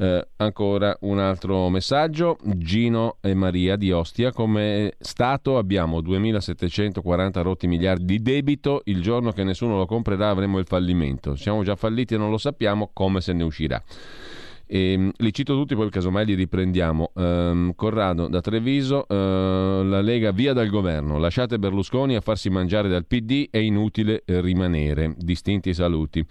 [0.00, 7.66] Eh, ancora un altro messaggio, Gino e Maria di Ostia, come Stato abbiamo 2740 rotti
[7.66, 12.14] miliardi di debito, il giorno che nessuno lo comprerà avremo il fallimento, siamo già falliti
[12.14, 13.82] e non lo sappiamo come se ne uscirà.
[14.70, 17.10] E, ehm, li cito tutti, poi casomai li riprendiamo.
[17.14, 22.88] Um, Corrado da Treviso, uh, la Lega via dal governo, lasciate Berlusconi a farsi mangiare
[22.88, 25.14] dal PD, è inutile rimanere.
[25.16, 26.24] Distinti saluti.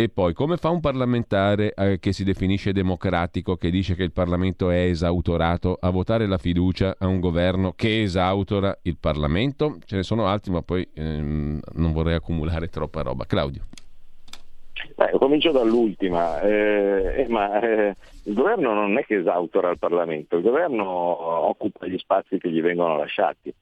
[0.00, 4.12] E poi, come fa un parlamentare eh, che si definisce democratico, che dice che il
[4.12, 9.76] Parlamento è esautorato, a votare la fiducia a un governo che esautora il Parlamento?
[9.84, 13.26] Ce ne sono altri, ma poi ehm, non vorrei accumulare troppa roba.
[13.26, 13.64] Claudio.
[14.94, 20.38] Beh, comincio dall'ultima, eh, eh, ma eh, il governo non è che esautora il Parlamento,
[20.38, 20.82] il governo
[21.46, 23.52] occupa gli spazi che gli vengono lasciati.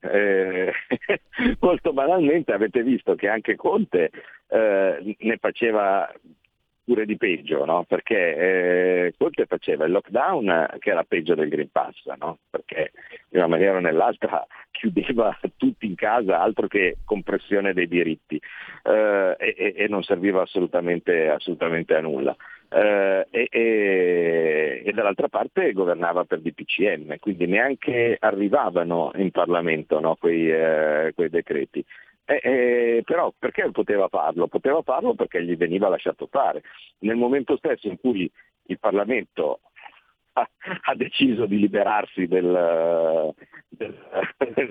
[0.00, 0.72] Eh,
[1.60, 4.10] molto banalmente avete visto che anche Conte
[4.48, 6.08] eh, ne faceva
[6.88, 7.84] pure di peggio, no?
[7.86, 8.16] perché
[9.06, 12.38] eh, Conte faceva il lockdown che era peggio del Green Pass, no?
[12.48, 12.92] perché
[13.28, 18.40] in una maniera o nell'altra chiudeva tutti in casa, altro che compressione dei diritti
[18.84, 22.34] eh, e, e, non serviva assolutamente, assolutamente a nulla.
[22.70, 30.16] Eh, e, e, e, dall'altra parte governava per DPCM, quindi neanche arrivavano in Parlamento no,
[30.16, 31.82] quei, eh, quei decreti.
[32.26, 34.48] Eh, però perché poteva farlo?
[34.48, 36.62] Poteva farlo perché gli veniva lasciato fare.
[36.98, 38.30] Nel momento stesso in cui
[38.66, 39.60] il Parlamento
[40.40, 43.34] ha, deciso di liberarsi del,
[43.68, 43.94] del,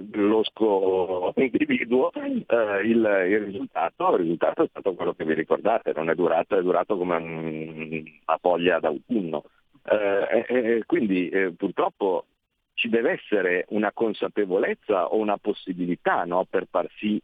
[0.04, 6.10] dell'osco individuo, eh, il, il, risultato, il, risultato, è stato quello che vi ricordate, non
[6.10, 9.44] è durato, è durato come un, una foglia d'autunno.
[9.90, 12.26] Eh, quindi eh, purtroppo
[12.74, 17.20] ci deve essere una consapevolezza o una possibilità no, per far sì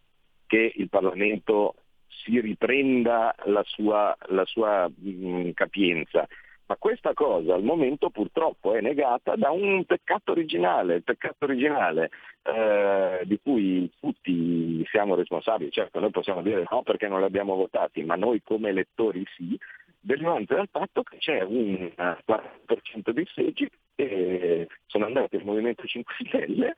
[0.48, 1.76] che il Parlamento
[2.08, 6.28] si riprenda la sua, la sua mh, capienza.
[6.66, 12.10] Ma questa cosa al momento purtroppo è negata da un peccato originale, il peccato originale
[12.42, 17.56] eh, di cui tutti siamo responsabili, certo noi possiamo dire no perché non li abbiamo
[17.56, 19.60] votati, ma noi come elettori sì,
[20.00, 26.14] derivante dal fatto che c'è un 40% dei seggi che sono andati al Movimento 5
[26.26, 26.74] Stelle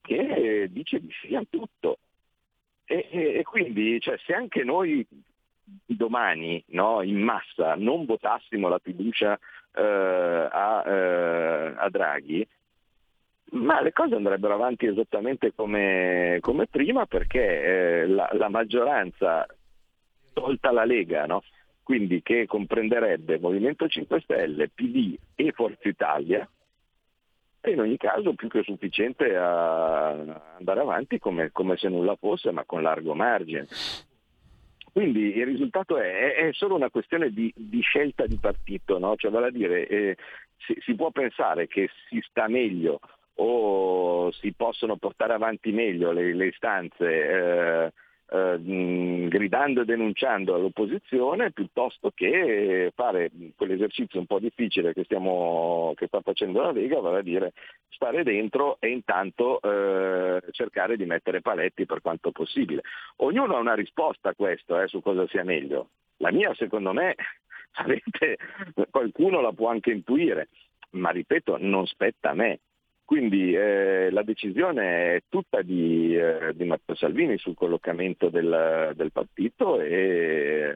[0.00, 1.98] che dice di sì a tutto.
[2.86, 5.06] E, e, e quindi cioè, se anche noi
[5.84, 9.38] domani no, in massa non votassimo la fiducia
[9.72, 12.46] eh, a, eh, a, Draghi,
[13.52, 19.46] ma le cose andrebbero avanti esattamente come, come prima perché eh, la, la, maggioranza,
[20.32, 21.42] tolta la Lega, no?
[21.82, 26.48] quindi che comprenderebbe Movimento 5 Stelle, PD e Forza Italia,
[27.60, 30.08] è in ogni caso più che sufficiente a
[30.58, 33.66] andare avanti come, come se nulla fosse, ma con largo margine.
[34.94, 39.16] Quindi il risultato è, è solo una questione di, di, scelta di partito, no?
[39.16, 40.16] cioè vale a dire eh,
[40.58, 43.00] si, si, può pensare che si sta meglio
[43.38, 47.92] o si possono portare avanti meglio le, le istanze eh,
[48.34, 56.08] eh, gridando e denunciando all'opposizione piuttosto che fare quell'esercizio un po' difficile che, stiamo, che
[56.08, 57.52] sta facendo la Lega, vale a dire
[57.90, 62.82] stare dentro e intanto eh, cercare di mettere paletti per quanto possibile.
[63.16, 65.90] Ognuno ha una risposta a questo, eh, su cosa sia meglio.
[66.16, 67.14] La mia secondo me
[67.74, 68.38] avete,
[68.90, 70.48] qualcuno la può anche intuire,
[70.90, 72.58] ma ripeto, non spetta a me.
[73.04, 79.12] Quindi eh, la decisione è tutta di, eh, di, Matteo Salvini sul collocamento del, del,
[79.12, 80.74] partito e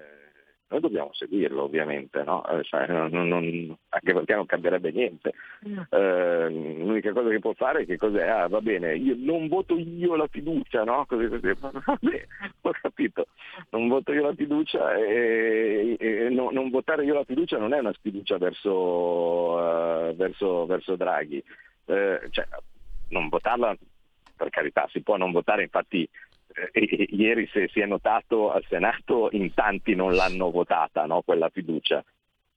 [0.68, 2.46] noi dobbiamo seguirlo ovviamente, no?
[2.46, 5.32] eh, cioè, non, non, anche perché non cambierebbe niente.
[5.88, 8.28] Eh, l'unica cosa che può fare è che cos'è?
[8.28, 11.06] Ah, va bene, io non voto io la fiducia, no?
[11.06, 11.50] Così, così.
[11.58, 12.26] Vabbè,
[12.60, 13.28] ho capito,
[13.70, 17.78] non voto io la fiducia e, e no, non votare io la fiducia non è
[17.78, 21.42] una sfiducia verso, uh, verso, verso Draghi
[21.88, 22.46] eh, cioè,
[23.08, 23.76] non votarla,
[24.36, 26.08] per carità, si può non votare, infatti
[26.72, 31.48] eh, ieri se si è notato al Senato in tanti non l'hanno votata no, quella
[31.48, 32.04] fiducia,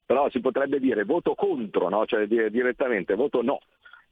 [0.05, 2.05] però si potrebbe dire voto contro, no?
[2.05, 3.59] cioè dire direttamente voto no.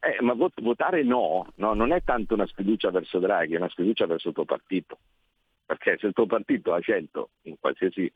[0.01, 3.67] Eh, ma vot- votare no, no, non è tanto una sfiducia verso Draghi, è una
[3.67, 4.97] sfiducia verso il tuo partito.
[5.65, 8.09] Perché se il tuo partito ha scelto, in qualsiasi,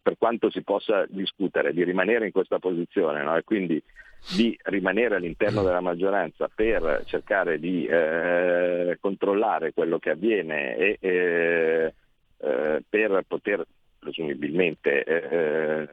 [0.00, 3.36] per quanto si possa discutere, di rimanere in questa posizione no?
[3.36, 3.80] e quindi
[4.36, 11.94] di rimanere all'interno della maggioranza per cercare di eh, controllare quello che avviene e eh,
[12.38, 13.66] eh, per poter
[13.98, 15.88] presumibilmente eh,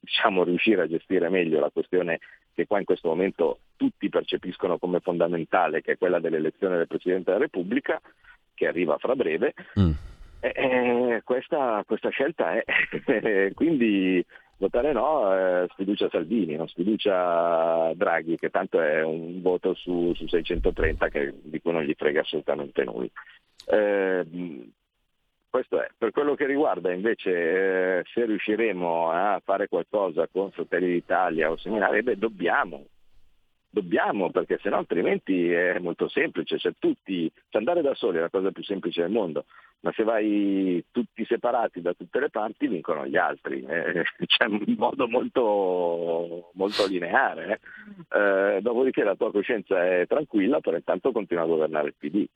[0.00, 2.18] diciamo, riuscire a gestire meglio la questione
[2.54, 7.30] che qua in questo momento tutti percepiscono come fondamentale, che è quella dell'elezione del Presidente
[7.30, 8.00] della Repubblica,
[8.54, 9.54] che arriva fra breve.
[9.78, 9.92] Mm.
[10.40, 14.24] Eh, questa, questa, scelta è quindi
[14.58, 20.26] Votare no è sfiducia Salvini, non sfiducia Draghi, che tanto è un voto su, su
[20.26, 23.08] 630 che, di cui non gli frega assolutamente nulla.
[23.66, 24.26] Eh,
[25.48, 25.88] questo è.
[25.96, 31.56] Per quello che riguarda invece eh, se riusciremo a fare qualcosa con Fratelli d'Italia o
[31.56, 32.84] seminari, beh, dobbiamo,
[33.70, 38.30] dobbiamo perché sennò altrimenti è molto semplice, cioè, tutti, cioè andare da soli è la
[38.30, 39.44] cosa più semplice del mondo,
[39.80, 44.74] ma se vai tutti separati da tutte le parti vincono gli altri, eh, c'è un
[44.76, 47.60] modo molto, molto lineare,
[48.10, 48.18] eh.
[48.18, 52.26] Eh, dopodiché la tua coscienza è tranquilla, però intanto continua a governare il PD.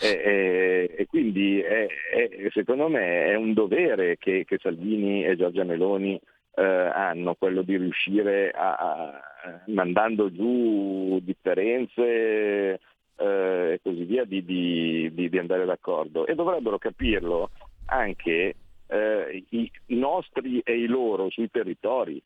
[0.00, 5.36] E, e, e quindi è, è, secondo me è un dovere che, che Salvini e
[5.36, 6.18] Giorgia Meloni
[6.54, 9.20] eh, hanno, quello di riuscire a, a
[9.66, 12.80] mandando giù differenze
[13.16, 16.26] eh, e così via, di, di, di, andare d'accordo.
[16.26, 17.50] E dovrebbero capirlo
[17.86, 18.54] anche
[18.86, 22.22] eh, i nostri e i loro sui territori,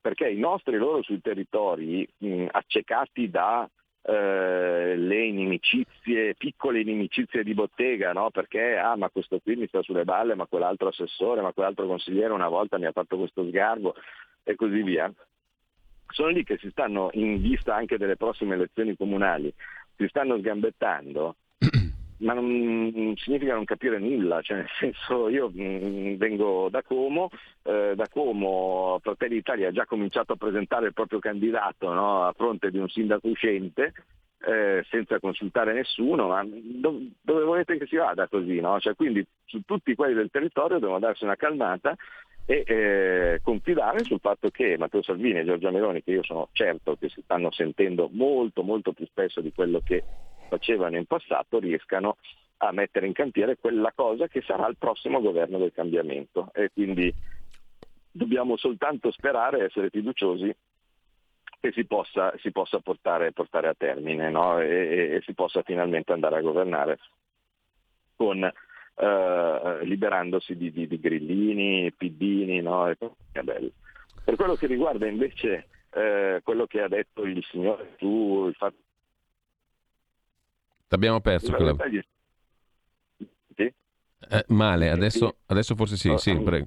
[0.00, 3.68] perché i nostri e i loro sui territori, mh, accecati da
[4.02, 8.30] eh, le inimicizie, piccole inimicizie di bottega, no?
[8.30, 12.32] perché ah, ma questo qui mi sta sulle balle, ma quell'altro assessore, ma quell'altro consigliere
[12.32, 13.94] una volta mi ha fatto questo sgarbo
[14.42, 15.12] e così via.
[16.08, 19.52] Sono lì che si stanno, in vista anche delle prossime elezioni comunali,
[19.96, 21.36] si stanno sgambettando
[22.20, 27.30] ma non significa non capire nulla, cioè nel senso io mm, vengo da Como,
[27.62, 32.32] eh, da Como Fratelli d'Italia ha già cominciato a presentare il proprio candidato no, a
[32.32, 33.92] fronte di un sindaco uscente
[34.42, 38.60] eh, senza consultare nessuno, ma do, dove volete che si vada così?
[38.60, 38.78] No?
[38.80, 41.94] Cioè, quindi su tutti quelli del territorio devono darsi una calmata
[42.46, 46.96] e eh, confidare sul fatto che Matteo Salvini e Giorgia Meloni, che io sono certo
[46.96, 50.02] che si stanno sentendo molto molto più spesso di quello che
[50.50, 52.16] facevano in passato riescano
[52.58, 56.50] a mettere in cantiere quella cosa che sarà il prossimo governo del cambiamento.
[56.52, 57.14] E quindi
[58.10, 60.54] dobbiamo soltanto sperare, essere fiduciosi
[61.60, 64.58] che si possa, si possa portare, portare, a termine no?
[64.58, 66.98] e, e, e, si possa finalmente andare a governare
[68.16, 72.88] con, eh, liberandosi di, di, di, grillini, piddini no?
[72.88, 78.54] e Per quello che riguarda invece eh, quello che ha detto il signore tu, il
[78.54, 78.76] fatto...
[80.90, 81.54] T'abbiamo perso.
[81.54, 81.76] Quella...
[83.54, 83.62] Sì?
[83.62, 86.66] Eh, male, adesso, adesso forse sì, sì, prego.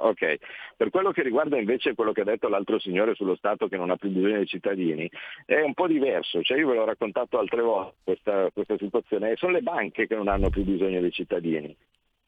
[0.00, 0.36] Ok,
[0.76, 3.88] per quello che riguarda invece quello che ha detto l'altro signore sullo Stato che non
[3.88, 5.10] ha più bisogno dei cittadini,
[5.46, 9.52] è un po' diverso, cioè io ve l'ho raccontato altre volte questa, questa situazione, sono
[9.52, 11.74] le banche che non hanno più bisogno dei cittadini.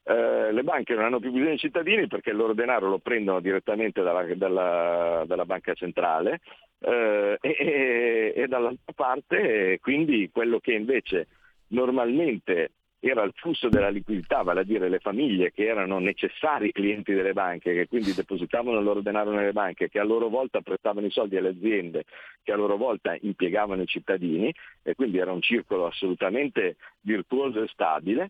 [0.07, 3.39] Eh, le banche non hanno più bisogno dei cittadini perché il loro denaro lo prendono
[3.41, 6.41] direttamente dalla, dalla, dalla banca centrale
[6.79, 11.27] eh, e, e, dall'altra parte quindi quello che invece
[11.67, 12.71] normalmente
[13.09, 17.33] era il flusso della liquidità, vale a dire le famiglie che erano necessari clienti delle
[17.33, 21.11] banche, che quindi depositavano il loro denaro nelle banche, che a loro volta prestavano i
[21.11, 22.05] soldi alle aziende,
[22.41, 24.51] che a loro volta impiegavano i cittadini,
[24.81, 28.29] e quindi era un circolo assolutamente virtuoso e stabile,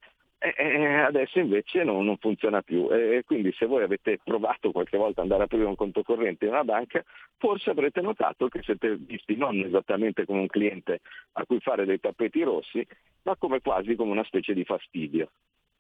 [0.54, 5.22] e adesso invece non, non funziona più e quindi se voi avete provato qualche volta
[5.22, 7.04] ad andare a aprire un conto corrente in una banca,
[7.38, 11.00] forse avrete notato che siete visti non esattamente come un cliente
[11.34, 12.86] a cui fare dei tappeti rossi,
[13.24, 15.32] ma come quasi come una specie di fastidio.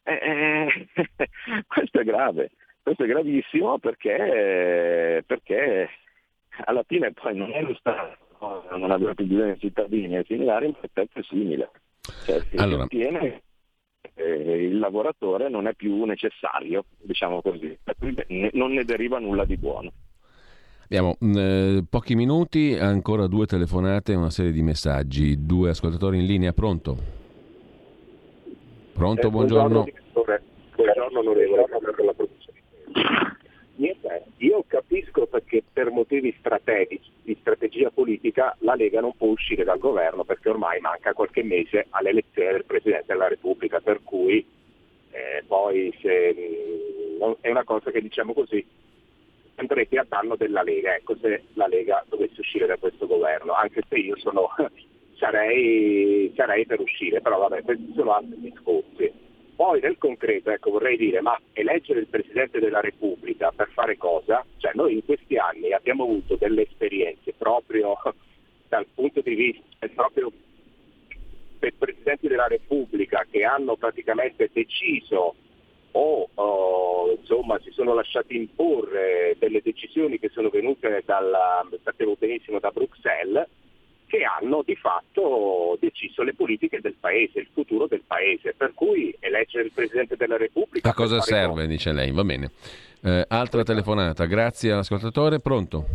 [0.03, 0.87] E,
[1.67, 2.51] questo è grave,
[2.81, 5.89] questo è gravissimo perché, perché
[6.65, 8.23] alla fine poi non è lo Stato
[8.77, 11.71] non aveva più bisogno di cittadini e similari, ma è simile.
[12.25, 13.41] Cioè, si allora, tiene
[14.13, 17.77] eh, il lavoratore non è più necessario, diciamo così,
[18.53, 19.91] non ne deriva nulla di buono.
[20.85, 25.43] Abbiamo mh, eh, pochi minuti, ancora due telefonate e una serie di messaggi.
[25.45, 26.95] Due ascoltatori in linea, pronto?
[28.93, 29.83] Pronto, eh, buongiorno.
[30.13, 30.45] Buongiorno,
[30.75, 32.13] buongiorno onorevole, per la
[33.77, 39.65] Niente, io capisco perché per motivi strategici, di strategia politica, la Lega non può uscire
[39.65, 44.45] dal governo perché ormai manca qualche mese all'elezione del Presidente della Repubblica, per cui
[45.11, 46.35] eh, poi se,
[47.21, 48.65] mm, è una cosa che diciamo così
[49.55, 53.81] andrete a danno della Lega, ecco se la Lega dovesse uscire da questo governo, anche
[53.89, 54.49] se io sono,
[55.17, 59.11] sarei, sarei per uscire, però vabbè, questi sono altri discorsi.
[59.55, 64.45] Poi nel concreto ecco, vorrei dire, ma eleggere il Presidente della Repubblica per fare cosa?
[64.57, 67.97] Cioè noi in questi anni abbiamo avuto delle esperienze proprio
[68.67, 70.31] dal punto di vista proprio
[71.57, 75.35] per Presidenti della Repubblica che hanno praticamente deciso
[75.91, 82.59] o oh, insomma si sono lasciati imporre delle decisioni che sono venute dalla, sappiamo benissimo
[82.59, 83.47] da Bruxelles
[84.07, 89.15] che hanno di fatto deciso le politiche del Paese, il futuro del Paese, per cui
[89.19, 90.89] eleggere il Presidente della Repubblica...
[90.89, 91.67] A cosa serve, no.
[91.67, 92.51] dice lei, va bene.
[93.01, 95.85] Eh, altra telefonata, grazie all'ascoltatore, pronto?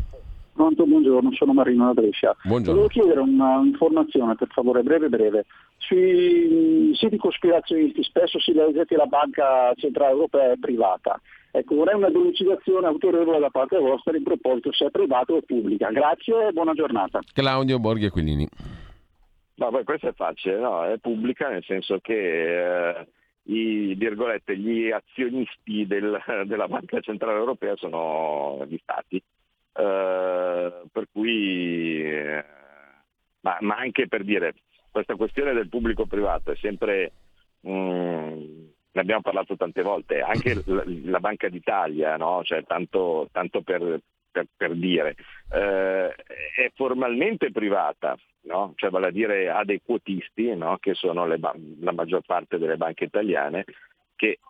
[0.61, 2.37] Pronto, buongiorno, sono Marino da Brescia.
[2.43, 2.83] Buongiorno.
[2.83, 5.47] Volevo chiedere un'informazione, per favore, breve breve.
[5.79, 11.19] Sui siti cospirazionisti spesso si legge che la Banca Centrale Europea è privata.
[11.51, 15.89] Ecco, vorrei una delucidazione autorevole da parte vostra in proposito se è privata o pubblica.
[15.89, 17.21] Grazie e buona giornata.
[17.33, 18.47] Claudio Borghi Aquilini.
[19.55, 20.85] No, beh, questo è facile, no?
[20.85, 23.07] è pubblica nel senso che eh,
[23.45, 29.23] i, gli azionisti del, della Banca Centrale Europea sono gli stati,
[29.73, 32.45] eh, per cui, eh,
[33.41, 34.55] ma, ma, anche per dire,
[34.91, 37.13] questa questione del pubblico-privato è sempre...
[37.67, 42.43] Mm, ne abbiamo parlato tante volte, anche la, la Banca d'Italia, no?
[42.43, 44.01] cioè, tanto, tanto per,
[44.31, 45.15] per, per, dire,
[45.53, 48.73] eh, è formalmente privata, no?
[48.77, 50.79] cioè, vale a dire ha dei quotisti, no?
[50.79, 51.39] che sono le,
[51.81, 53.65] la maggior parte delle banche italiane,
[54.17, 54.41] che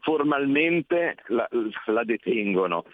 [0.00, 1.48] formalmente la,
[1.86, 2.84] la, detengono.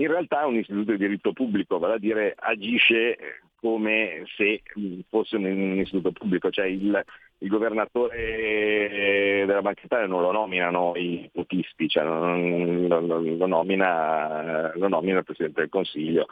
[0.00, 3.18] In realtà un istituto di diritto pubblico, vale a dire agisce
[3.56, 4.62] come se
[5.10, 7.04] fosse un, istituto pubblico, cioè il,
[7.38, 14.72] il governatore della Banca Italia non lo nominano i putisti, cioè non, lo, lo, nomina,
[14.74, 16.28] lo, nomina, il Presidente del Consiglio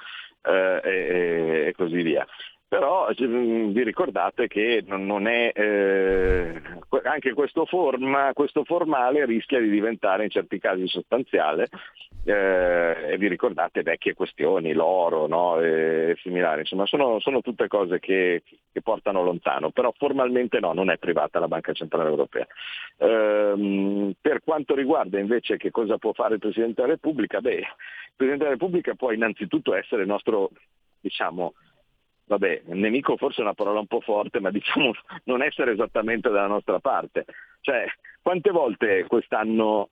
[0.46, 2.26] eh, e, e, così via
[2.68, 6.60] però mm, vi ricordate che non è, eh,
[7.04, 11.68] anche questo, forma, questo, formale rischia di diventare in certi casi sostanziale
[12.24, 17.98] eh, e vi ricordate vecchie questioni, l'oro no, e similari, insomma sono, sono tutte cose
[18.00, 22.46] che, che, portano lontano, però formalmente no, non è privata la Banca Centrale Europea.
[22.98, 27.66] Eh, per quanto riguarda invece che cosa può fare il Presidente della Repubblica, beh, il
[28.14, 30.50] Presidente della Repubblica può innanzitutto essere il nostro,
[31.00, 31.54] diciamo,
[32.28, 34.92] vabbè, nemico forse è una parola un po' forte, ma diciamo
[35.24, 37.24] non essere esattamente dalla nostra parte.
[37.60, 37.86] Cioè,
[38.22, 39.88] quante volte quest'anno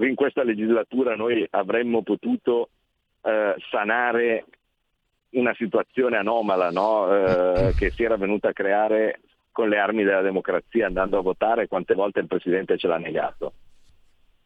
[0.00, 2.70] in questa legislatura noi avremmo potuto
[3.22, 4.46] eh, sanare
[5.30, 7.12] una situazione anomala no?
[7.14, 9.20] eh, che si era venuta a creare
[9.52, 13.52] con le armi della democrazia andando a votare, quante volte il Presidente ce l'ha negato.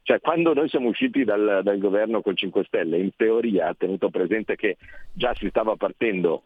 [0.03, 4.57] Cioè, quando noi siamo usciti dal, dal governo con 5 Stelle, in teoria, tenuto presente
[4.57, 4.77] che
[5.13, 6.43] già si stava partendo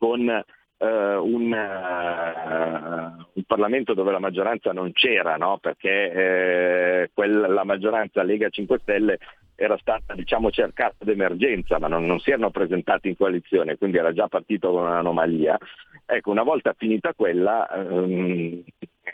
[0.00, 5.58] con uh, un, uh, un, Parlamento dove la maggioranza non c'era, no?
[5.58, 9.18] perché eh, quella, la maggioranza Lega 5 Stelle
[9.54, 14.14] era stata diciamo, cercata d'emergenza, ma non, non, si erano presentati in coalizione, quindi era
[14.14, 15.58] già partito con un'anomalia.
[16.06, 18.62] Ecco, una volta finita quella, ehm,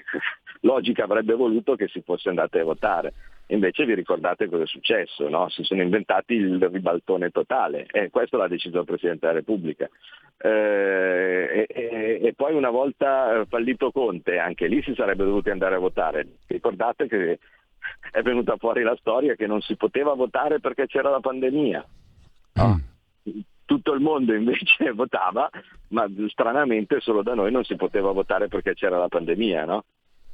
[0.61, 3.13] logica avrebbe voluto che si fosse andati a votare.
[3.49, 5.49] Invece vi ricordate cosa è successo, no?
[5.49, 9.89] si sono inventati il ribaltone totale e questo l'ha deciso il Presidente della Repubblica.
[10.39, 15.79] Eh, e, e, poi una volta fallito Conte, anche lì si sarebbe dovuti andare a
[15.79, 16.27] votare.
[16.49, 17.39] Ricordate che
[18.11, 21.87] è venuta fuori la storia che non si poteva votare perché c'era la pandemia.
[22.55, 22.81] No?
[23.65, 25.49] Tutto il mondo invece votava,
[25.89, 29.65] ma stranamente solo da noi non si poteva votare perché c'era la pandemia.
[29.65, 29.85] No?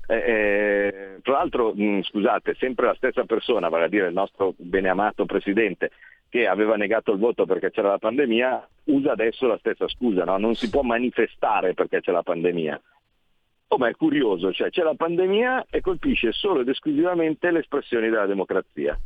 [0.07, 4.55] Eh, eh, tra l'altro, mh, scusate, sempre la stessa persona, vale a dire il nostro
[4.57, 5.91] beneamato Presidente,
[6.29, 10.39] che aveva negato il voto perché c'era la pandemia, usa adesso la stessa scusa, no?
[10.39, 12.81] non si può manifestare perché c'è la pandemia.
[13.69, 18.11] Oh, ma è curioso, cioè c'è la pandemia e colpisce solo ed esclusivamente le espressioni
[18.11, 18.99] della democrazia.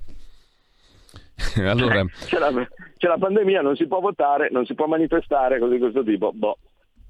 [1.59, 2.05] allora...
[2.27, 2.51] c'è, la,
[2.97, 6.33] c'è, la, pandemia, non si può votare, non si può manifestare, cose di questo tipo.
[6.33, 6.59] Boh.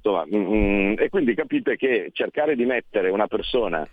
[0.07, 3.87] Insomma, mm, mm, e quindi capite che cercare di mettere una persona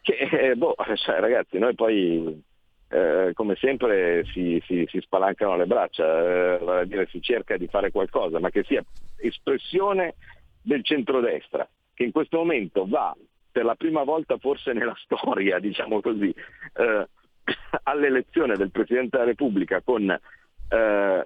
[0.00, 2.42] che, eh, boh, cioè, ragazzi, noi poi
[2.88, 7.66] eh, come sempre si, si, si, spalancano le braccia, eh, vale dire si cerca di
[7.66, 8.82] fare qualcosa, ma che sia
[9.18, 10.14] espressione
[10.62, 13.14] del centrodestra che in questo momento va
[13.50, 16.34] per la prima volta forse nella storia, diciamo così,
[16.76, 17.08] eh,
[17.82, 21.24] all'elezione del Presidente della Repubblica con eh,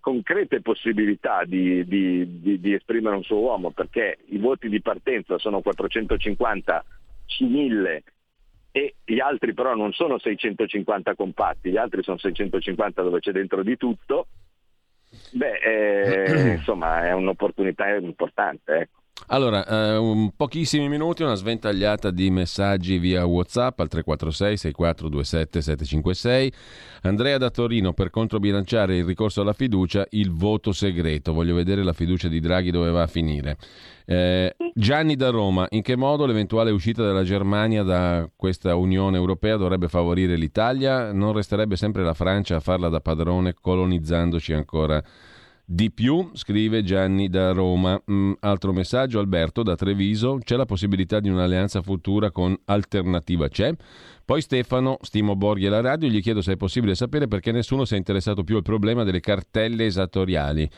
[0.00, 5.38] concrete possibilità di, di, di, di, esprimere un suo uomo, perché i voti di partenza
[5.38, 6.84] sono 450
[7.26, 8.02] su 1000
[8.70, 13.62] e gli altri però non sono 650 compatti, gli altri sono 650 dove c'è dentro
[13.62, 14.26] di tutto,
[15.32, 18.74] beh, eh, insomma è un'opportunità importante.
[18.74, 18.97] Ecco.
[19.26, 26.52] Allora, eh, pochissimi minuti, una sventagliata di messaggi via WhatsApp al 346 6427 756.
[27.02, 31.32] Andrea da Torino per controbilanciare il ricorso alla fiducia, il voto segreto.
[31.32, 33.58] Voglio vedere la fiducia di Draghi dove va a finire.
[34.06, 39.56] Eh, Gianni da Roma, in che modo l'eventuale uscita della Germania da questa Unione Europea
[39.56, 41.12] dovrebbe favorire l'Italia?
[41.12, 45.02] Non resterebbe sempre la Francia a farla da padrone colonizzandoci ancora?
[45.70, 48.02] Di più, scrive Gianni da Roma.
[48.10, 50.38] Mm, altro messaggio, Alberto da Treviso.
[50.42, 53.74] C'è la possibilità di un'alleanza futura con Alternativa C'è?
[54.24, 57.84] Poi Stefano, stimo Borghi e la radio, gli chiedo se è possibile sapere perché nessuno
[57.84, 60.70] si è interessato più al problema delle cartelle esattoriali.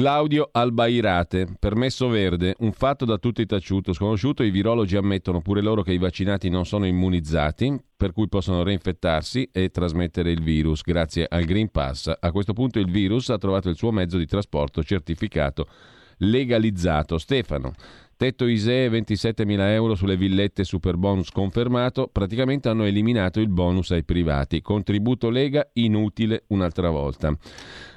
[0.00, 5.82] Claudio Albairate, permesso verde, un fatto da tutti taciuto, sconosciuto, i virologi ammettono pure loro
[5.82, 11.26] che i vaccinati non sono immunizzati, per cui possono reinfettarsi e trasmettere il virus grazie
[11.28, 12.10] al Green Pass.
[12.18, 15.68] A questo punto il virus ha trovato il suo mezzo di trasporto certificato
[16.16, 17.18] legalizzato.
[17.18, 17.74] Stefano,
[18.20, 24.04] tetto ISEE 27.000 euro sulle villette super bonus confermato, praticamente hanno eliminato il bonus ai
[24.04, 24.60] privati.
[24.60, 27.34] Contributo Lega inutile un'altra volta.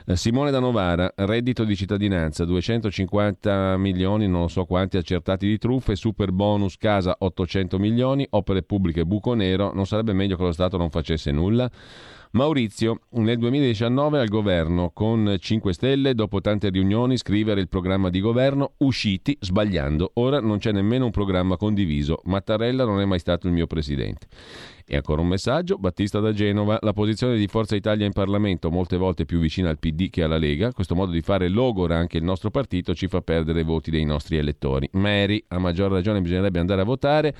[0.05, 5.97] Eh, Simone da Novara, reddito di cittadinanza, 250 milioni, non so quanti accertati di truffe,
[5.97, 10.77] super bonus casa 800 milioni, opere pubbliche buco nero, non sarebbe meglio che lo Stato
[10.77, 11.69] non facesse nulla?
[12.35, 18.19] Maurizio, nel 2019 al governo con 5 Stelle, dopo tante riunioni, scrivere il programma di
[18.19, 20.13] governo, usciti sbagliando.
[20.15, 22.21] Ora non c'è nemmeno un programma condiviso.
[22.23, 24.25] Mattarella non è mai stato il mio presidente.
[24.83, 28.97] E ancora un messaggio, Battista da Genova, la posizione di Forza Italia in Parlamento molte
[28.97, 32.23] volte più vicina al PD che alla Lega, questo modo di fare logora anche il
[32.23, 34.89] nostro partito, ci fa perdere i voti dei nostri elettori.
[34.93, 37.35] Mary, a maggior ragione bisognerebbe andare a votare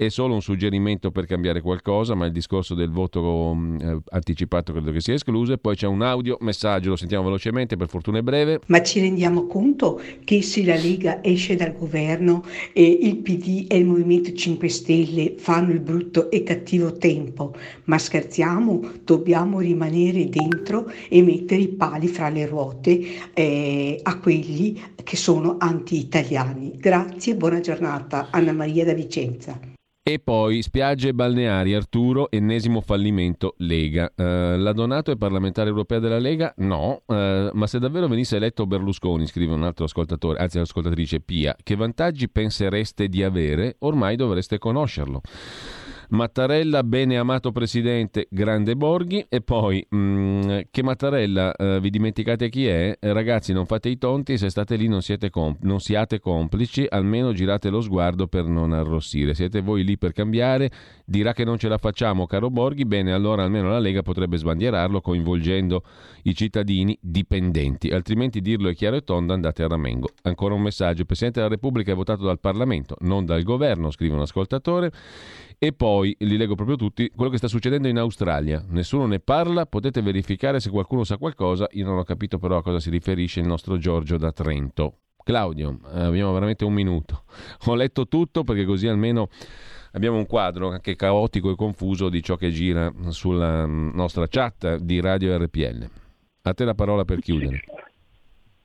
[0.00, 4.72] è solo un suggerimento per cambiare qualcosa, ma il discorso del voto mm, eh, anticipato
[4.72, 5.52] credo che sia escluso.
[5.52, 8.60] E poi c'è un audio messaggio, lo sentiamo velocemente, per fortuna è breve.
[8.68, 12.42] Ma ci rendiamo conto che se la Lega esce dal governo
[12.72, 17.54] e il PD e il Movimento 5 Stelle fanno il brutto e cattivo tempo?
[17.84, 18.92] Ma scherziamo?
[19.04, 25.56] Dobbiamo rimanere dentro e mettere i pali fra le ruote eh, a quelli che sono
[25.58, 26.72] anti-italiani.
[26.78, 28.28] Grazie, buona giornata.
[28.30, 29.69] Anna Maria da Vicenza.
[30.10, 34.12] E poi spiagge balneari, Arturo, ennesimo fallimento Lega.
[34.16, 36.52] Uh, la Donato è parlamentare europea della Lega?
[36.56, 37.14] No, uh,
[37.52, 42.28] ma se davvero venisse eletto Berlusconi, scrive un altro ascoltatore, anzi l'ascoltatrice Pia, che vantaggi
[42.28, 43.76] pensereste di avere?
[43.78, 45.20] Ormai dovreste conoscerlo.
[46.10, 49.24] Mattarella, bene amato presidente, grande Borghi.
[49.28, 52.96] E poi, mh, mm, che Mattarella, eh, vi dimenticate chi è?
[52.98, 55.00] Eh, ragazzi, non fate i tonti, se state lì non
[55.30, 59.34] comp- non siate complici, almeno girate lo sguardo per non arrossire.
[59.34, 60.70] Siete voi lì per cambiare,
[61.04, 65.00] dirà che non ce la facciamo, caro Borghi, bene, allora almeno la Lega potrebbe sbandierarlo
[65.00, 65.84] coinvolgendo
[66.24, 70.08] i cittadini dipendenti, altrimenti dirlo è chiaro e tondo, andate a Ramengo.
[70.22, 74.14] Ancora un messaggio, il Presidente della Repubblica è votato dal Parlamento, non dal governo, scrive
[74.14, 74.90] un ascoltatore.
[75.62, 78.64] E poi, li leggo proprio tutti, quello che sta succedendo in Australia.
[78.68, 81.68] Nessuno ne parla, potete verificare se qualcuno sa qualcosa.
[81.72, 85.00] Io non ho capito però a cosa si riferisce il nostro Giorgio da Trento.
[85.22, 87.24] Claudio, eh, abbiamo veramente un minuto.
[87.66, 89.28] Ho letto tutto perché così almeno
[89.92, 94.98] abbiamo un quadro anche caotico e confuso di ciò che gira sulla nostra chat di
[94.98, 95.90] Radio RPL.
[96.40, 97.60] A te la parola per chiudere.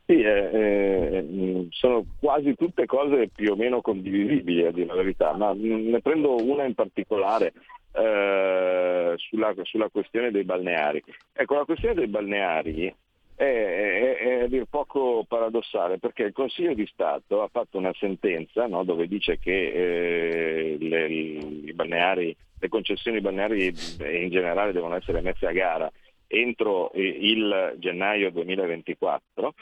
[0.07, 5.33] Sì, eh, eh, sono quasi tutte cose più o meno condivisibili, a dire la verità,
[5.33, 7.53] ma ne prendo una in particolare
[7.91, 11.03] eh, sulla, sulla, questione dei balneari.
[11.33, 12.93] Ecco, la questione dei balneari
[13.33, 17.93] è, è, è a dir poco paradossale perché il Consiglio di Stato ha fatto una
[17.97, 24.95] sentenza no, dove dice che eh, le, i balneari, le concessioni balneari in generale devono
[24.95, 25.91] essere messe a gara
[26.27, 29.53] entro il gennaio 2024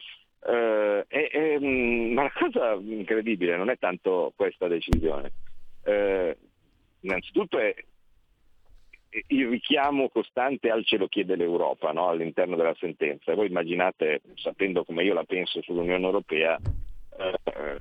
[0.46, 5.32] eh, mm, ma la cosa incredibile non è tanto questa decisione,
[5.84, 6.38] eh,
[7.02, 7.74] innanzitutto è
[9.28, 12.10] il richiamo costante al ce lo chiede l'Europa no?
[12.10, 13.36] all'interno della sentenza.
[13.36, 17.78] Voi immaginate, sapendo come io la penso sull'Unione Europea, eh,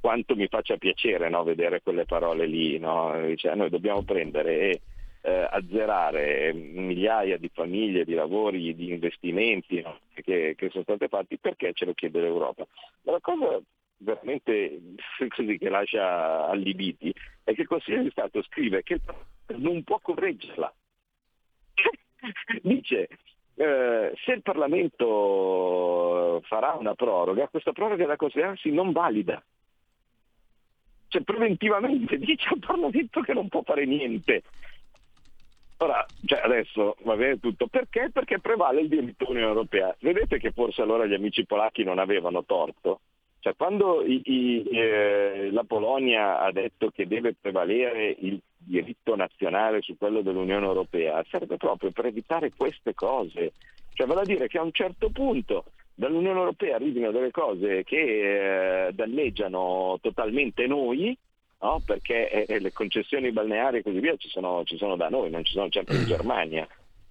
[0.00, 1.42] quanto mi faccia piacere no?
[1.44, 2.78] vedere quelle parole lì.
[2.78, 3.18] No?
[3.26, 4.80] Dice, noi dobbiamo prendere e
[5.26, 9.98] eh, azzerare migliaia di famiglie, di lavori, di investimenti no?
[10.14, 12.64] che, che, sono stati fatti perché ce lo chiede l'Europa.
[13.02, 13.60] Ma la cosa
[13.98, 14.80] veramente
[15.34, 17.12] così che lascia allibiti
[17.42, 19.00] è che il Consiglio di Stato scrive che
[19.56, 20.72] non può correggerla.
[22.62, 23.08] Dice
[23.56, 29.42] eh, se il Parlamento farà una proroga, questa proroga è da considerarsi non valida.
[31.08, 34.44] Cioè preventivamente dice al Parlamento che non può fare niente.
[35.78, 38.08] Ora, cioè adesso va bene tutto, perché?
[38.10, 39.94] Perché prevale il diritto Unione Europea.
[40.00, 43.00] Vedete che forse allora gli amici polacchi non avevano torto?
[43.40, 49.82] Cioè, quando i, i, eh, la Polonia ha detto che deve prevalere il diritto nazionale
[49.82, 53.52] su quello dell'Unione Europea, serve proprio per evitare queste cose.
[53.92, 58.86] Cioè, vale a dire che a un certo punto dall'Unione Europea arrivino delle cose che
[58.88, 61.16] eh, danneggiano totalmente noi
[61.60, 61.82] no?
[61.84, 65.30] perché eh, eh, le concessioni balneari e così via ci sono, ci sono, da noi,
[65.30, 66.66] non ci sono certo in Germania.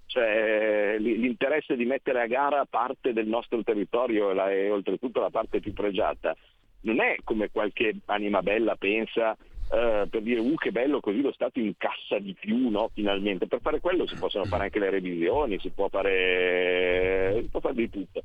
[0.07, 5.59] Cioè, l'interesse di mettere a gara parte del nostro territorio la, e oltretutto la parte
[5.59, 6.35] più pregiata
[6.81, 9.35] non è come qualche anima bella pensa
[9.67, 12.91] Uh, per dire uh che bello così lo Stato incassa di più no?
[12.93, 17.59] finalmente per fare quello si possono fare anche le revisioni si può fare, si può
[17.61, 18.21] fare di tutto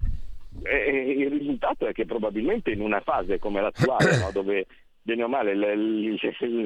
[0.63, 4.31] e il risultato è che probabilmente in una fase come l'attuale no?
[4.33, 4.67] dove
[5.03, 5.55] bene o male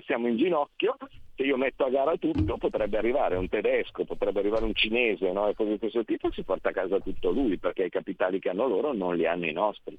[0.07, 0.97] siamo in ginocchio,
[1.37, 5.49] se io metto a gara tutto potrebbe arrivare un tedesco, potrebbe arrivare un cinese no?
[5.49, 8.51] e cose di questo tipo si porta a casa tutto lui perché i capitali che
[8.51, 9.99] hanno loro non li hanno i nostri.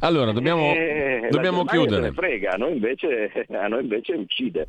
[0.00, 2.10] Allora, dobbiamo, eh, dobbiamo chiudere.
[2.10, 4.66] frega, a noi, invece, a noi invece uccide.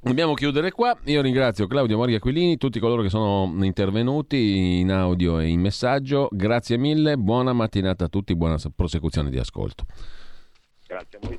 [0.00, 0.98] Dobbiamo chiudere qua.
[1.04, 6.26] Io ringrazio Claudio Mori Aquilini, tutti coloro che sono intervenuti in audio e in messaggio.
[6.32, 9.84] Grazie mille, buona mattinata a tutti, buona prosecuzione di ascolto.
[10.88, 11.38] Grazie a voi.